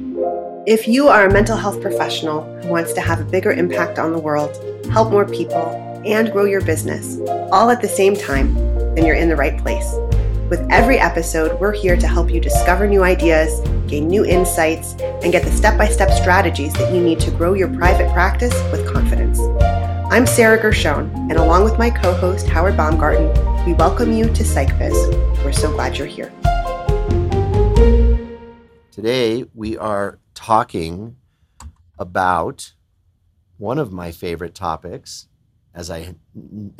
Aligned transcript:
If 0.00 0.86
you 0.86 1.08
are 1.08 1.26
a 1.26 1.32
mental 1.32 1.56
health 1.56 1.80
professional 1.82 2.44
who 2.60 2.68
wants 2.68 2.92
to 2.92 3.00
have 3.00 3.20
a 3.20 3.24
bigger 3.24 3.50
impact 3.50 3.98
on 3.98 4.12
the 4.12 4.18
world, 4.18 4.56
help 4.92 5.10
more 5.10 5.24
people, 5.24 5.72
and 6.06 6.30
grow 6.30 6.44
your 6.44 6.60
business, 6.60 7.18
all 7.50 7.68
at 7.70 7.82
the 7.82 7.88
same 7.88 8.14
time, 8.14 8.54
then 8.94 9.04
you're 9.04 9.16
in 9.16 9.28
the 9.28 9.34
right 9.34 9.60
place. 9.60 9.92
With 10.50 10.64
every 10.70 11.00
episode, 11.00 11.58
we're 11.58 11.72
here 11.72 11.96
to 11.96 12.06
help 12.06 12.30
you 12.30 12.40
discover 12.40 12.86
new 12.86 13.02
ideas, 13.02 13.60
gain 13.88 14.06
new 14.06 14.24
insights, 14.24 14.92
and 15.00 15.32
get 15.32 15.42
the 15.42 15.50
step 15.50 15.76
by 15.76 15.88
step 15.88 16.12
strategies 16.12 16.74
that 16.74 16.94
you 16.94 17.02
need 17.02 17.18
to 17.20 17.32
grow 17.32 17.54
your 17.54 17.68
private 17.76 18.12
practice 18.12 18.54
with 18.70 18.86
confidence. 18.86 19.40
I'm 20.12 20.26
Sarah 20.26 20.62
Gershon, 20.62 21.10
and 21.28 21.38
along 21.38 21.64
with 21.64 21.76
my 21.76 21.90
co 21.90 22.14
host, 22.14 22.46
Howard 22.46 22.76
Baumgarten, 22.76 23.26
we 23.66 23.72
welcome 23.74 24.12
you 24.12 24.26
to 24.26 24.44
PsychBiz. 24.44 25.44
We're 25.44 25.50
so 25.50 25.72
glad 25.72 25.98
you're 25.98 26.06
here. 26.06 26.32
Today, 28.98 29.44
we 29.54 29.78
are 29.78 30.18
talking 30.34 31.14
about 32.00 32.72
one 33.56 33.78
of 33.78 33.92
my 33.92 34.10
favorite 34.10 34.56
topics. 34.56 35.28
As 35.72 35.88
I, 35.88 36.16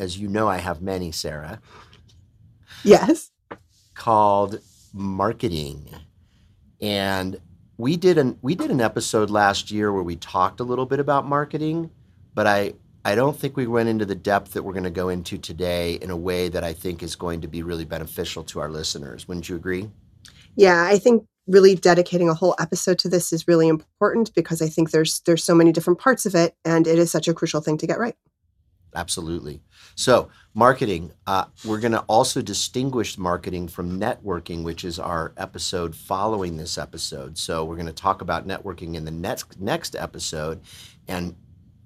as 0.01 0.19
you 0.19 0.27
know, 0.27 0.49
I 0.49 0.57
have 0.57 0.83
many, 0.83 1.13
Sarah. 1.13 1.61
Yes. 2.83 3.31
Called 3.95 4.59
marketing, 4.93 5.91
and 6.81 7.41
we 7.77 7.97
did 7.97 8.19
an 8.19 8.37
we 8.43 8.57
did 8.57 8.73
an 8.73 8.81
episode 8.81 9.31
last 9.31 9.71
year 9.71 9.93
where 9.93 10.03
we 10.03 10.17
talked 10.17 10.59
a 10.59 10.65
little 10.65 10.87
bit 10.87 10.99
about 10.99 11.25
marketing, 11.25 11.89
but 12.35 12.49
I 12.49 12.75
I 13.05 13.15
don't 13.15 13.39
think 13.39 13.57
we 13.57 13.69
went 13.69 13.91
into 13.91 14.05
the 14.05 14.17
depth 14.17 14.55
that 14.55 14.65
we're 14.65 14.73
going 14.73 14.83
to 14.83 14.91
go 14.91 15.09
into 15.09 15.39
today 15.39 15.95
in 16.03 16.11
a 16.11 16.17
way 16.17 16.49
that 16.49 16.65
I 16.65 16.73
think 16.73 17.05
is 17.05 17.15
going 17.15 17.43
to 17.43 17.49
be 17.49 17.63
really 17.63 17.85
beneficial 17.85 18.43
to 18.43 18.59
our 18.59 18.71
listeners. 18.71 19.29
Wouldn't 19.29 19.49
you 19.49 19.55
agree? 19.55 19.89
Yeah, 20.57 20.85
I 20.85 20.99
think 20.99 21.25
really 21.49 21.75
dedicating 21.75 22.29
a 22.29 22.35
whole 22.35 22.55
episode 22.61 22.99
to 23.01 23.09
this 23.09 23.33
is 23.33 23.49
really 23.49 23.69
important 23.69 24.35
because 24.35 24.63
I 24.63 24.69
think 24.69 24.91
there's 24.91 25.21
there's 25.21 25.43
so 25.43 25.55
many 25.55 25.73
different 25.73 25.99
parts 25.99 26.27
of 26.27 26.35
it, 26.35 26.55
and 26.65 26.87
it 26.87 26.99
is 26.99 27.11
such 27.11 27.27
a 27.27 27.35
crucial 27.35 27.61
thing 27.61 27.79
to 27.79 27.87
get 27.87 27.99
right. 27.99 28.15
Absolutely. 28.95 29.61
So, 29.97 30.31
marketing, 30.55 31.13
uh, 31.27 31.45
we're 31.65 31.81
going 31.81 31.93
to 31.93 32.05
also 32.09 32.41
distinguish 32.41 33.19
marketing 33.19 33.69
from 33.69 34.01
networking, 34.01 34.63
which 34.63 34.85
is 34.85 34.99
our 34.99 35.35
episode 35.37 35.95
following 35.95 36.57
this 36.57 36.79
episode. 36.79 37.37
So, 37.37 37.65
we're 37.65 37.77
going 37.77 37.87
to 37.87 37.93
talk 37.93 38.23
about 38.23 38.47
networking 38.47 38.95
in 38.95 39.05
the 39.05 39.11
next 39.11 39.61
next 39.61 39.95
episode, 39.95 40.61
and 41.07 41.35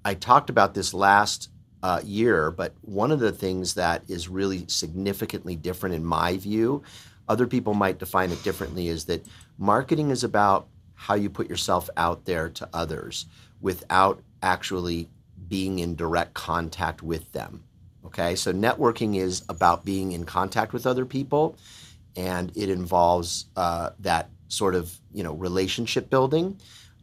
I 0.05 0.13
talked 0.13 0.49
about 0.49 0.73
this 0.73 0.93
last 0.93 1.49
uh, 1.81 2.01
year, 2.03 2.51
but 2.51 2.73
one 2.81 3.11
of 3.11 3.19
the 3.19 3.31
things 3.31 3.73
that 3.73 4.03
is 4.07 4.29
really 4.29 4.65
significantly 4.67 5.55
different 5.55 5.95
in 5.95 6.03
my 6.03 6.37
view, 6.37 6.81
other 7.27 7.47
people 7.47 7.73
might 7.73 7.99
define 7.99 8.31
it 8.31 8.41
differently, 8.43 8.87
is 8.87 9.05
that 9.05 9.25
Marketing 9.57 10.09
is 10.09 10.23
about 10.23 10.67
how 10.95 11.15
you 11.15 11.29
put 11.29 11.49
yourself 11.49 11.89
out 11.97 12.25
there 12.25 12.49
to 12.49 12.69
others 12.73 13.25
without 13.61 14.21
actually 14.41 15.09
being 15.47 15.79
in 15.79 15.95
direct 15.95 16.33
contact 16.33 17.03
with 17.03 17.31
them. 17.31 17.63
Okay, 18.05 18.35
so 18.35 18.53
networking 18.53 19.17
is 19.17 19.43
about 19.49 19.85
being 19.85 20.11
in 20.11 20.25
contact 20.25 20.73
with 20.73 20.85
other 20.85 21.05
people, 21.05 21.57
and 22.15 22.51
it 22.55 22.69
involves 22.69 23.45
uh, 23.55 23.91
that 23.99 24.29
sort 24.47 24.75
of 24.75 24.93
you 25.13 25.23
know 25.23 25.33
relationship 25.33 26.09
building. 26.09 26.59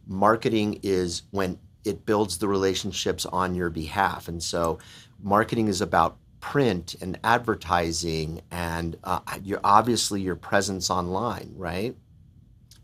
Marketing 0.07 0.79
is 0.83 1.23
when 1.31 1.59
it 1.83 2.05
builds 2.05 2.37
the 2.37 2.47
relationships 2.47 3.25
on 3.25 3.55
your 3.55 3.69
behalf, 3.69 4.27
and 4.27 4.41
so 4.41 4.79
marketing 5.21 5.67
is 5.67 5.81
about 5.81 6.17
print 6.39 6.95
and 7.01 7.19
advertising 7.23 8.41
and 8.51 8.97
uh, 9.03 9.19
your 9.43 9.59
obviously 9.63 10.21
your 10.21 10.35
presence 10.35 10.89
online, 10.89 11.53
right? 11.55 11.95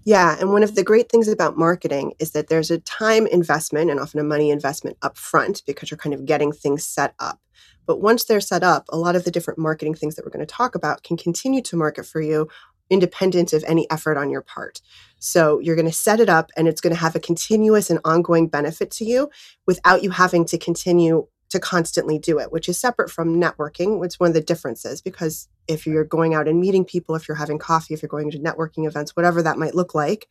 Yeah. 0.07 0.37
And 0.39 0.53
one 0.53 0.63
of 0.63 0.73
the 0.73 0.85
great 0.85 1.09
things 1.09 1.27
about 1.27 1.57
marketing 1.57 2.13
is 2.17 2.31
that 2.31 2.47
there's 2.47 2.71
a 2.71 2.79
time 2.79 3.27
investment 3.27 3.91
and 3.91 3.99
often 3.99 4.21
a 4.21 4.23
money 4.23 4.51
investment 4.51 4.95
up 5.01 5.17
front 5.17 5.63
because 5.67 5.91
you're 5.91 5.97
kind 5.97 6.13
of 6.13 6.25
getting 6.25 6.53
things 6.53 6.85
set 6.85 7.13
up. 7.19 7.41
But 7.85 7.99
once 7.99 8.23
they're 8.23 8.39
set 8.39 8.63
up, 8.63 8.85
a 8.87 8.95
lot 8.97 9.17
of 9.17 9.25
the 9.25 9.31
different 9.31 9.59
marketing 9.59 9.95
things 9.95 10.15
that 10.15 10.23
we're 10.23 10.31
going 10.31 10.45
to 10.47 10.55
talk 10.55 10.75
about 10.75 11.03
can 11.03 11.17
continue 11.17 11.61
to 11.63 11.75
market 11.75 12.05
for 12.05 12.21
you 12.21 12.47
independent 12.89 13.51
of 13.51 13.65
any 13.67 13.85
effort 13.91 14.15
on 14.15 14.29
your 14.29 14.41
part. 14.41 14.79
So 15.19 15.59
you're 15.59 15.75
going 15.75 15.89
to 15.89 15.91
set 15.91 16.21
it 16.21 16.29
up 16.29 16.51
and 16.55 16.69
it's 16.69 16.79
going 16.79 16.95
to 16.95 17.01
have 17.01 17.17
a 17.17 17.19
continuous 17.19 17.89
and 17.89 17.99
ongoing 18.05 18.47
benefit 18.47 18.91
to 18.91 19.03
you 19.03 19.29
without 19.65 20.03
you 20.03 20.11
having 20.11 20.45
to 20.45 20.57
continue 20.57 21.27
to 21.49 21.59
constantly 21.59 22.19
do 22.19 22.39
it, 22.39 22.51
which 22.51 22.67
is 22.67 22.77
separate 22.77 23.09
from 23.09 23.39
networking. 23.39 24.03
It's 24.03 24.19
one 24.19 24.29
of 24.29 24.33
the 24.33 24.41
differences 24.41 25.01
because 25.01 25.47
if 25.67 25.85
you're 25.85 26.03
going 26.03 26.33
out 26.33 26.47
and 26.47 26.59
meeting 26.59 26.85
people, 26.85 27.15
if 27.15 27.27
you're 27.27 27.37
having 27.37 27.57
coffee, 27.57 27.93
if 27.93 28.01
you're 28.01 28.09
going 28.09 28.31
to 28.31 28.39
networking 28.39 28.85
events, 28.85 29.15
whatever 29.15 29.41
that 29.41 29.57
might 29.57 29.75
look 29.75 29.95
like, 29.95 30.27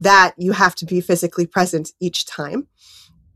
that 0.00 0.34
you 0.36 0.52
have 0.52 0.74
to 0.76 0.86
be 0.86 1.00
physically 1.00 1.46
present 1.46 1.92
each 2.00 2.26
time. 2.26 2.68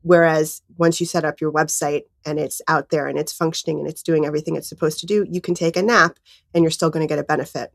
Whereas 0.03 0.63
once 0.77 1.01
you 1.01 1.07
set 1.07 1.25
up 1.25 1.41
your 1.41 1.53
website 1.53 2.03
and 2.25 2.39
it's 2.39 2.63
out 2.69 2.91
there 2.91 3.09
and 3.09 3.19
it's 3.19 3.33
functioning 3.33 3.79
and 3.79 3.89
it's 3.89 4.03
doing 4.03 4.25
everything 4.25 4.57
it's 4.57 4.69
supposed 4.69 5.01
to 5.01 5.07
do, 5.07 5.27
you 5.29 5.41
can 5.41 5.55
take 5.55 5.77
a 5.77 5.83
nap 5.83 6.19
and 6.55 6.63
you're 6.63 6.71
still 6.71 6.91
going 6.91 7.07
to 7.07 7.13
get 7.13 7.19
a 7.19 7.25
benefit 7.25 7.73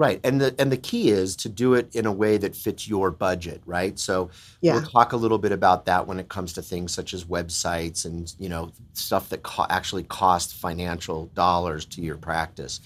Right. 0.00 0.18
And 0.24 0.40
the 0.40 0.54
and 0.58 0.72
the 0.72 0.78
key 0.78 1.10
is 1.10 1.36
to 1.36 1.50
do 1.50 1.74
it 1.74 1.94
in 1.94 2.06
a 2.06 2.12
way 2.12 2.38
that 2.38 2.56
fits 2.56 2.88
your 2.88 3.10
budget, 3.10 3.60
right? 3.66 3.98
So 3.98 4.30
yeah. 4.62 4.72
we'll 4.72 4.82
talk 4.86 5.12
a 5.12 5.16
little 5.18 5.36
bit 5.36 5.52
about 5.52 5.84
that 5.84 6.06
when 6.06 6.18
it 6.18 6.30
comes 6.30 6.54
to 6.54 6.62
things 6.62 6.94
such 6.94 7.12
as 7.12 7.26
websites 7.26 8.06
and, 8.06 8.34
you 8.38 8.48
know, 8.48 8.72
stuff 8.94 9.28
that 9.28 9.42
co- 9.42 9.66
actually 9.68 10.04
cost 10.04 10.54
financial 10.54 11.26
dollars 11.34 11.84
to 11.84 12.00
your 12.00 12.16
practice. 12.16 12.80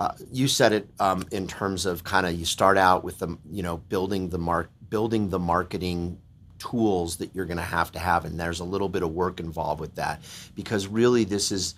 Uh, 0.00 0.10
you 0.32 0.48
said 0.48 0.72
it 0.72 0.88
um, 0.98 1.24
in 1.30 1.46
terms 1.46 1.86
of 1.86 2.02
kind 2.02 2.26
of 2.26 2.34
you 2.34 2.44
start 2.44 2.76
out 2.76 3.04
with 3.04 3.20
the, 3.20 3.38
you 3.48 3.62
know, 3.62 3.76
building 3.76 4.28
the 4.28 4.38
mark 4.38 4.70
building 4.88 5.30
the 5.30 5.38
marketing 5.38 6.18
tools 6.58 7.16
that 7.18 7.32
you're 7.32 7.46
going 7.46 7.58
to 7.58 7.62
have 7.62 7.92
to 7.92 8.00
have 8.00 8.24
and 8.24 8.40
there's 8.40 8.58
a 8.58 8.64
little 8.64 8.88
bit 8.88 9.04
of 9.04 9.12
work 9.12 9.38
involved 9.38 9.80
with 9.80 9.94
that 9.94 10.20
because 10.56 10.88
really 10.88 11.22
this 11.22 11.52
is 11.52 11.76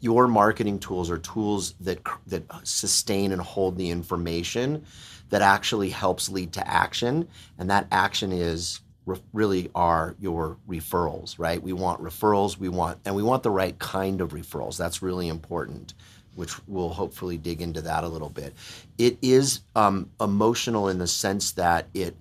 your 0.00 0.28
marketing 0.28 0.78
tools 0.78 1.10
are 1.10 1.18
tools 1.18 1.74
that 1.80 2.00
that 2.26 2.44
sustain 2.64 3.32
and 3.32 3.40
hold 3.40 3.76
the 3.76 3.90
information 3.90 4.84
that 5.30 5.42
actually 5.42 5.90
helps 5.90 6.28
lead 6.28 6.52
to 6.52 6.68
action. 6.68 7.28
And 7.58 7.70
that 7.70 7.86
action 7.90 8.32
is 8.32 8.80
re- 9.06 9.22
really 9.32 9.70
are 9.74 10.16
your 10.20 10.56
referrals 10.68 11.38
right? 11.38 11.62
We 11.62 11.72
want 11.72 12.02
referrals. 12.02 12.58
We 12.58 12.68
want 12.68 12.98
and 13.04 13.14
we 13.14 13.22
want 13.22 13.42
the 13.42 13.50
right 13.50 13.78
kind 13.78 14.20
of 14.20 14.30
referrals. 14.30 14.76
That's 14.76 15.02
really 15.02 15.28
important 15.28 15.94
which 16.36 16.54
we'll 16.68 16.88
hopefully 16.88 17.36
dig 17.36 17.60
into 17.60 17.82
that 17.82 18.04
a 18.04 18.08
little 18.08 18.30
bit. 18.30 18.54
It 18.98 19.18
is 19.20 19.60
um, 19.74 20.10
emotional 20.20 20.88
in 20.88 20.98
the 20.98 21.06
sense 21.06 21.52
that 21.52 21.88
it 21.92 22.16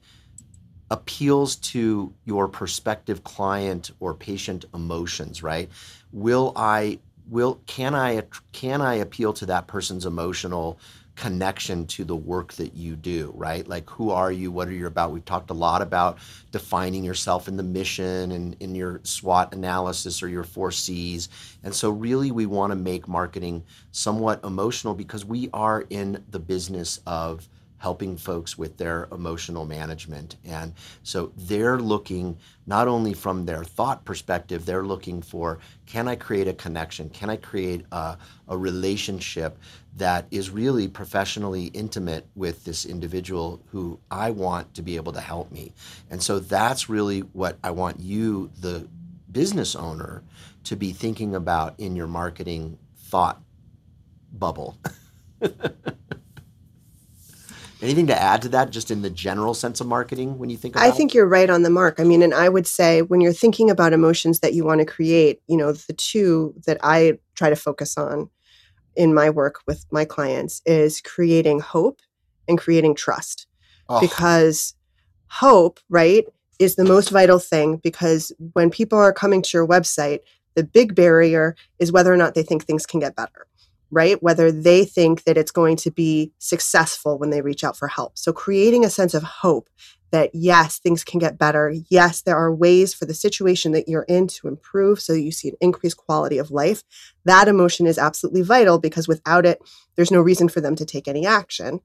appeals 0.92 1.56
to 1.56 2.12
your 2.26 2.48
prospective 2.48 3.24
client 3.24 3.92
or 4.00 4.14
patient 4.14 4.66
emotions 4.74 5.44
right? 5.44 5.70
Will 6.12 6.52
i 6.56 7.00
will 7.30 7.62
can 7.66 7.96
I 7.96 8.24
can 8.52 8.82
I 8.82 8.96
appeal 8.96 9.34
to 9.34 9.46
that 9.48 9.68
person's 9.68 10.06
emotional 10.06 10.80
connection 11.16 11.86
to 11.86 12.06
the 12.06 12.16
work 12.16 12.54
that 12.54 12.74
you 12.76 12.96
do, 12.96 13.34
right? 13.36 13.68
Like 13.68 13.90
who 13.90 14.10
are 14.10 14.32
you? 14.32 14.52
What 14.52 14.70
are 14.70 14.74
you 14.74 14.88
about? 14.88 15.12
We've 15.12 15.26
talked 15.26 15.50
a 15.50 15.54
lot 15.54 15.82
about 15.82 16.18
defining 16.52 17.04
yourself 17.04 17.50
in 17.50 17.58
the 17.58 17.64
mission 17.64 18.32
and 18.32 18.56
in 18.62 18.74
your 18.74 19.02
SWOT 19.04 19.54
analysis 19.54 20.24
or 20.24 20.30
your 20.30 20.46
four 20.46 20.72
C's. 20.72 21.28
And 21.62 21.76
so 21.76 21.90
really 21.90 22.32
we 22.32 22.46
want 22.46 22.72
to 22.72 22.78
make 22.78 23.08
marketing 23.08 23.66
somewhat 23.92 24.44
emotional 24.46 24.96
because 24.96 25.26
we 25.26 25.50
are 25.54 25.86
in 25.90 26.24
the 26.30 26.40
business 26.40 27.02
of 27.06 27.50
helping 27.80 28.18
folks 28.18 28.58
with 28.58 28.78
their 28.78 29.08
emotional 29.12 29.66
management. 29.66 30.36
And 30.46 30.74
so 31.02 31.32
they're 31.36 31.80
looking 31.80 32.38
not 32.68 32.88
only 32.88 33.14
from 33.14 33.46
their 33.46 33.64
thought 33.64 34.06
perspective, 34.06 34.66
they're 34.66 34.86
looking 34.86 35.22
for 35.22 35.60
can 35.86 36.08
I 36.08 36.16
create 36.16 36.48
a 36.48 36.54
connection? 36.54 37.10
Can 37.10 37.30
I 37.30 37.38
create 37.38 37.86
a, 37.92 38.18
a 38.48 38.58
relationship 38.58 39.58
that 39.98 40.28
is 40.30 40.50
really 40.50 40.88
professionally 40.88 41.66
intimate 41.68 42.28
with 42.36 42.64
this 42.64 42.86
individual 42.86 43.62
who 43.72 44.00
I 44.12 44.30
want 44.30 44.74
to 44.76 44.82
be 44.84 44.98
able 44.98 45.14
to 45.14 45.22
help 45.22 45.52
me? 45.52 45.74
And 46.12 46.22
so 46.22 46.40
that's 46.40 46.90
really 46.90 47.22
what 47.22 47.58
I 47.64 47.72
want 47.72 48.00
you, 48.00 48.52
the 48.60 48.88
business 49.32 49.76
owner, 49.76 50.22
to 50.66 50.76
be 50.76 50.92
thinking 50.92 51.34
about 51.34 51.80
in 51.80 51.96
your 51.96 52.08
marketing 52.08 52.78
thought 52.98 53.42
bubble. 54.32 54.78
Anything 57.82 58.08
to 58.08 58.22
add 58.22 58.42
to 58.42 58.50
that, 58.50 58.72
just 58.72 58.92
in 58.92 59.02
the 59.02 59.10
general 59.10 59.54
sense 59.54 59.80
of 59.80 59.88
marketing 59.88 60.38
when 60.38 60.50
you 60.50 60.58
think 60.58 60.76
about 60.76 60.86
I 60.86 60.92
think 60.92 61.12
it? 61.12 61.16
you're 61.16 61.28
right 61.28 61.50
on 61.50 61.64
the 61.64 61.70
mark. 61.70 62.00
I 62.00 62.04
mean, 62.04 62.22
and 62.22 62.34
I 62.34 62.50
would 62.50 62.68
say 62.68 63.02
when 63.02 63.22
you're 63.22 63.32
thinking 63.32 63.70
about 63.70 63.94
emotions 63.94 64.42
that 64.42 64.54
you 64.54 64.66
want 64.66 64.80
to 64.80 64.86
create, 64.86 65.42
you 65.48 65.56
know, 65.56 65.72
the 65.72 65.94
two 65.94 66.54
that 66.66 66.78
I 66.84 67.20
try 67.36 67.50
to 67.50 67.56
focus 67.56 67.98
on 67.98 68.30
in 68.96 69.14
my 69.14 69.30
work 69.30 69.62
with 69.66 69.86
my 69.92 70.04
clients 70.04 70.62
is 70.66 71.00
creating 71.00 71.62
hope 71.62 72.02
and 72.50 72.58
creating 72.58 72.96
trust. 72.96 73.48
Oh. 73.88 74.02
Because 74.02 74.76
hope, 75.28 75.80
right, 75.90 76.26
is 76.60 76.76
the 76.76 76.84
most 76.84 77.10
vital 77.10 77.40
thing 77.40 77.78
because 77.78 78.34
when 78.54 78.70
people 78.70 79.00
are 79.00 79.14
coming 79.14 79.42
to 79.42 79.58
your 79.58 79.66
website, 79.66 80.20
the 80.56 80.66
big 80.66 80.96
barrier 80.96 81.56
is 81.80 81.94
whether 81.94 82.14
or 82.14 82.18
not 82.18 82.36
they 82.36 82.44
think 82.44 82.66
things 82.66 82.86
can 82.86 83.00
get 83.00 83.16
better 83.16 83.48
right? 83.92 84.22
Whether 84.22 84.52
they 84.52 84.86
think 84.86 85.24
that 85.24 85.38
it's 85.38 85.52
going 85.52 85.76
to 85.78 85.92
be 85.92 86.32
successful 86.38 87.18
when 87.18 87.30
they 87.30 87.42
reach 87.42 87.64
out 87.64 87.78
for 87.78 87.88
help. 87.88 88.18
So 88.18 88.32
creating 88.32 88.86
a 88.86 88.90
sense 88.90 89.14
of 89.14 89.24
hope 89.24 89.70
that 90.12 90.32
yes, 90.34 90.80
things 90.80 91.04
can 91.04 91.20
get 91.20 91.38
better. 91.38 91.74
Yes, 91.90 92.22
there 92.22 92.38
are 92.38 92.54
ways 92.54 92.94
for 92.94 93.06
the 93.06 93.14
situation 93.14 93.72
that 93.74 93.88
you're 93.88 94.04
in 94.04 94.28
to 94.28 94.48
improve 94.48 95.00
so 95.00 95.14
you 95.14 95.32
see 95.32 95.50
an 95.50 95.56
increased 95.62 95.98
quality 95.98 96.38
of 96.38 96.52
life. 96.52 96.84
That 97.26 97.48
emotion 97.48 97.86
is 97.86 97.98
absolutely 97.98 98.42
vital 98.42 98.80
because 98.80 99.08
without 99.08 99.46
it, 99.46 99.62
there's 99.96 100.12
no 100.12 100.22
reason 100.22 100.50
for 100.50 100.62
them 100.62 100.76
to 100.78 100.86
take 100.86 101.08
any 101.08 101.26
action. 101.26 101.82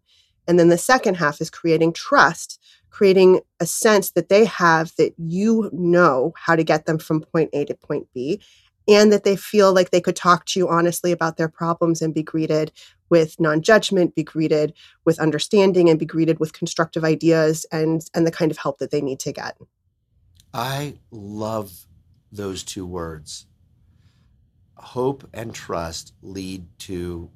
And 0.47 0.59
then 0.59 0.69
the 0.69 0.79
second 0.79 1.17
half 1.17 1.41
is 1.41 1.51
creating 1.51 1.93
trust, 1.93 2.61
creating 2.91 3.41
a 3.61 3.67
sense 3.67 4.11
that 4.13 4.29
they 4.29 4.45
have 4.45 4.93
that 4.97 5.15
you 5.19 5.71
know 5.73 6.33
how 6.37 6.55
to 6.55 6.65
get 6.65 6.87
them 6.87 6.99
from 6.99 7.21
point 7.21 7.51
A 7.53 7.65
to 7.65 7.75
point 7.75 8.09
B 8.15 8.41
and 8.89 9.13
that 9.13 9.25
they 9.25 9.37
feel 9.37 9.73
like 9.73 9.91
they 9.91 10.01
could 10.01 10.17
talk 10.17 10.45
to 10.47 10.59
you 10.59 10.69
honestly 10.69 11.13
about 11.13 11.37
their 11.37 11.49
problems 11.49 12.03
and 12.03 12.15
be 12.15 12.23
greeted 12.23 12.73
with 13.11 13.39
non-judgment 13.39 14.15
be 14.15 14.23
greeted 14.23 14.73
with 15.05 15.19
understanding 15.21 15.89
and 15.89 15.99
be 15.99 16.07
greeted 16.07 16.41
with 16.41 16.53
constructive 16.53 17.05
ideas 17.05 17.67
and 17.71 18.09
and 18.15 18.27
the 18.27 18.31
kind 18.31 18.51
of 18.51 18.59
help 18.59 18.79
that 18.79 18.91
they 18.91 19.01
need 19.01 19.21
to 19.21 19.33
get. 19.33 19.57
I 20.53 20.95
love 21.11 21.87
those 22.33 22.63
two 22.63 22.87
words. 22.87 23.47
Hope 24.77 25.29
and 25.33 25.55
trust 25.55 26.13
lead 26.23 26.67
to 26.81 27.31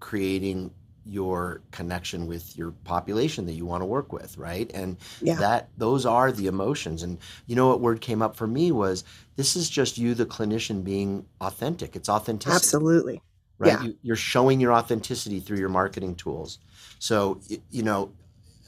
creating 0.00 0.72
your 1.04 1.62
connection 1.70 2.26
with 2.26 2.56
your 2.56 2.72
population 2.84 3.46
that 3.46 3.52
you 3.52 3.64
want 3.64 3.82
to 3.82 3.86
work 3.86 4.12
with 4.12 4.36
right? 4.36 4.70
And 4.74 4.96
yeah. 5.20 5.34
that 5.36 5.68
those 5.78 6.06
are 6.06 6.30
the 6.30 6.46
emotions. 6.46 7.02
And 7.02 7.18
you 7.46 7.56
know 7.56 7.68
what 7.68 7.80
word 7.80 8.00
came 8.00 8.22
up 8.22 8.36
for 8.36 8.46
me 8.46 8.72
was 8.72 9.04
this 9.36 9.56
is 9.56 9.70
just 9.70 9.98
you 9.98 10.14
the 10.14 10.26
clinician 10.26 10.84
being 10.84 11.26
authentic. 11.40 11.96
It's 11.96 12.08
authenticity. 12.08 12.56
Absolutely. 12.56 13.22
Right? 13.58 13.72
Yeah. 13.82 13.90
you, 14.02 14.12
are 14.12 14.16
showing 14.16 14.60
your 14.60 14.72
authenticity 14.72 15.40
through 15.40 15.58
your 15.58 15.68
marketing 15.68 16.14
tools. 16.14 16.58
So 16.98 17.40
you 17.70 17.82
know 17.82 18.12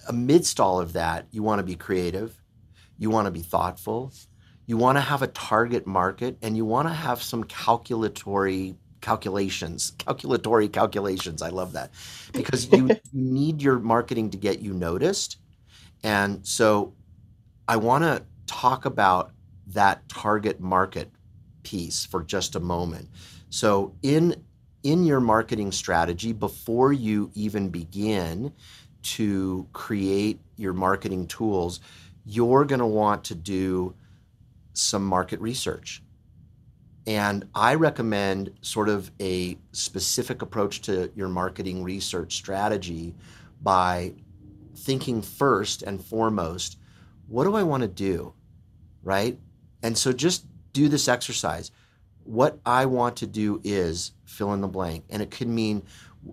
amidst 0.08 0.58
all 0.58 0.80
of 0.80 0.94
that 0.94 1.26
you 1.30 1.42
want 1.42 1.58
to 1.60 1.64
be 1.64 1.76
creative. 1.76 2.36
You 2.98 3.10
want 3.10 3.26
to 3.26 3.30
be 3.30 3.42
thoughtful. 3.42 4.12
You 4.66 4.76
want 4.76 4.96
to 4.96 5.02
have 5.02 5.22
a 5.22 5.26
target 5.26 5.86
market 5.86 6.38
and 6.40 6.56
you 6.56 6.64
want 6.64 6.88
to 6.88 6.94
have 6.94 7.22
some 7.22 7.44
calculatory 7.44 8.76
calculations, 9.02 9.92
calculatory 9.98 10.72
calculations. 10.72 11.42
I 11.42 11.50
love 11.50 11.74
that 11.74 11.90
because 12.32 12.66
you, 12.72 12.88
need 13.12 13.60
your 13.60 13.78
marketing 13.78 14.30
to 14.30 14.38
get 14.38 14.60
you 14.60 14.72
noticed. 14.72 15.36
And 16.02 16.46
so 16.46 16.94
I 17.68 17.76
want 17.76 18.04
to 18.04 18.24
talk 18.46 18.86
about 18.86 19.32
that 19.68 20.08
target 20.08 20.60
market 20.60 21.10
piece 21.62 22.06
for 22.06 22.22
just 22.22 22.56
a 22.56 22.60
moment. 22.60 23.08
So 23.50 23.94
in 24.02 24.42
in 24.82 25.04
your 25.04 25.20
marketing 25.20 25.70
strategy 25.70 26.32
before 26.32 26.92
you 26.92 27.30
even 27.34 27.68
begin 27.68 28.52
to 29.02 29.68
create 29.72 30.40
your 30.56 30.72
marketing 30.72 31.26
tools, 31.28 31.78
you're 32.24 32.64
going 32.64 32.80
to 32.80 32.86
want 32.86 33.22
to 33.24 33.34
do 33.34 33.94
some 34.74 35.04
market 35.04 35.40
research. 35.40 36.02
And 37.06 37.48
I 37.54 37.74
recommend 37.74 38.52
sort 38.60 38.88
of 38.88 39.10
a 39.20 39.58
specific 39.72 40.42
approach 40.42 40.82
to 40.82 41.10
your 41.16 41.28
marketing 41.28 41.82
research 41.82 42.36
strategy 42.36 43.14
by 43.60 44.14
thinking 44.76 45.22
first 45.22 45.82
and 45.82 46.04
foremost, 46.04 46.78
what 47.28 47.44
do 47.44 47.56
I 47.56 47.62
want 47.62 47.82
to 47.82 47.88
do? 47.88 48.34
Right? 49.02 49.38
And 49.82 49.98
so 49.98 50.12
just 50.12 50.46
do 50.72 50.88
this 50.88 51.08
exercise. 51.08 51.72
What 52.24 52.60
I 52.64 52.86
want 52.86 53.16
to 53.16 53.26
do 53.26 53.60
is 53.64 54.12
fill 54.24 54.54
in 54.54 54.60
the 54.60 54.68
blank. 54.68 55.04
And 55.10 55.20
it 55.20 55.30
could 55.32 55.48
mean, 55.48 55.82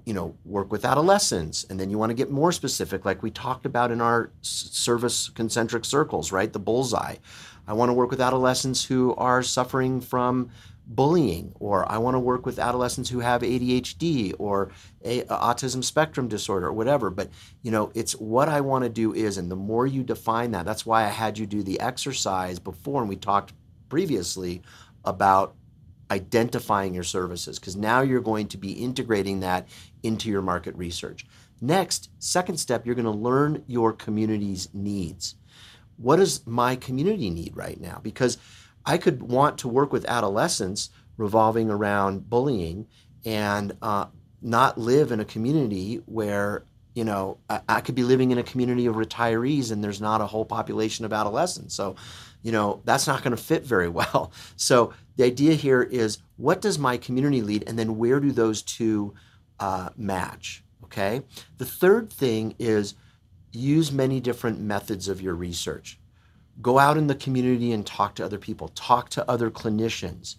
you 0.06 0.14
know, 0.14 0.36
work 0.46 0.72
with 0.72 0.86
adolescents. 0.86 1.64
And 1.64 1.80
then 1.80 1.90
you 1.90 1.98
want 1.98 2.12
to 2.12 2.16
get 2.16 2.30
more 2.30 2.52
specific, 2.52 3.06
like 3.06 3.24
we 3.24 3.32
talked 3.32 3.66
about 3.66 3.92
in 3.92 4.02
our 4.02 4.32
service 4.42 5.30
concentric 5.30 5.84
circles, 5.84 6.32
right? 6.32 6.54
The 6.54 6.60
bullseye. 6.60 7.16
I 7.70 7.74
want 7.74 7.90
to 7.90 7.94
work 7.94 8.10
with 8.10 8.20
adolescents 8.20 8.84
who 8.84 9.14
are 9.14 9.44
suffering 9.44 10.02
from 10.02 10.50
bullying, 10.88 11.54
or 11.60 11.90
I 11.90 12.00
want 12.00 12.16
to 12.16 12.20
work 12.20 12.44
with 12.44 12.58
adolescents 12.58 13.12
who 13.12 13.20
have 13.20 13.44
ADHD 13.44 14.34
or 14.40 14.72
a, 15.06 15.20
a 15.22 15.26
autism 15.26 15.84
spectrum 15.84 16.28
disorder 16.28 16.66
or 16.66 16.74
whatever. 16.74 17.12
But 17.12 17.30
you 17.62 17.70
know, 17.70 17.92
it's 17.94 18.14
what 18.14 18.50
I 18.50 18.62
want 18.62 18.86
to 18.86 18.90
do 18.90 19.14
is, 19.14 19.38
and 19.38 19.52
the 19.52 19.56
more 19.56 19.86
you 19.86 20.02
define 20.02 20.50
that, 20.52 20.66
that's 20.66 20.84
why 20.84 21.04
I 21.04 21.10
had 21.10 21.38
you 21.38 21.46
do 21.46 21.62
the 21.62 21.80
exercise 21.80 22.58
before, 22.58 23.02
and 23.02 23.10
we 23.10 23.16
talked 23.16 23.54
previously 23.88 24.64
about 25.06 25.54
identifying 26.10 26.96
your 26.96 27.04
services 27.04 27.60
because 27.60 27.76
now 27.76 28.02
you're 28.02 28.20
going 28.20 28.48
to 28.48 28.58
be 28.58 28.72
integrating 28.72 29.42
that 29.42 29.68
into 30.02 30.28
your 30.28 30.42
market 30.42 30.76
research. 30.76 31.28
Next, 31.62 32.10
second 32.18 32.58
step, 32.58 32.88
you're 32.88 32.96
going 32.96 33.06
to 33.06 33.12
learn 33.12 33.64
your 33.68 33.94
community's 33.94 34.70
needs 34.74 35.36
what 36.00 36.16
does 36.16 36.46
my 36.48 36.76
community 36.76 37.30
need 37.30 37.56
right 37.56 37.80
now? 37.80 38.00
Because 38.02 38.38
I 38.86 38.98
could 38.98 39.22
want 39.22 39.60
to 39.60 39.68
work 39.68 39.92
with 39.92 40.06
adolescents 40.06 40.90
revolving 41.18 41.70
around 41.70 42.30
bullying 42.30 42.88
and 43.26 43.76
uh, 43.82 44.06
not 44.42 44.78
live 44.78 45.12
in 45.12 45.20
a 45.20 45.26
community 45.26 46.02
where 46.06 46.64
you 46.96 47.04
know 47.04 47.38
I, 47.50 47.62
I, 47.68 47.82
could 47.82 47.96
be 47.96 48.04
living 48.04 48.32
in 48.32 48.38
a 48.38 48.44
community 48.44 48.86
of 48.86 48.96
retirees 48.96 49.72
and 49.72 49.84
there's 49.84 50.02
not 50.02 50.22
a 50.22 50.26
whole 50.26 50.46
population 50.46 51.04
of 51.04 51.12
adolescents. 51.12 51.76
So 51.76 51.96
you 52.42 52.52
know 52.54 52.82
that's 52.86 53.06
not 53.06 53.22
going 53.22 53.36
to 53.36 53.42
fit 53.42 53.64
very 53.64 53.90
well. 54.00 54.32
So 54.56 54.94
the 55.18 55.26
idea 55.26 55.54
here 55.54 55.84
is 55.84 56.20
what 56.38 56.62
does 56.62 56.80
my 56.80 56.96
community 56.98 57.42
lead 57.42 57.66
and 57.68 57.78
then 57.78 57.98
where 57.98 58.22
do 58.22 58.32
those 58.32 58.62
two 58.62 59.14
uh, 59.60 59.90
match 59.98 60.64
okay? 60.90 61.22
The 61.58 61.66
third 61.66 62.12
thing 62.12 62.56
is 62.58 62.96
use 63.52 63.92
many 63.92 64.20
different 64.20 64.60
methods 64.60 65.08
of 65.08 65.22
your 65.22 65.36
research. 65.36 66.00
Go 66.62 66.78
out 66.78 66.98
in 66.98 67.08
the 67.08 67.16
community 67.16 67.72
and 67.72 67.86
talk 67.86 68.16
to 68.16 68.26
other 68.26 68.38
people. 68.38 68.70
Talk 68.70 69.10
to 69.12 69.30
other 69.30 69.50
clinicians. 69.50 70.36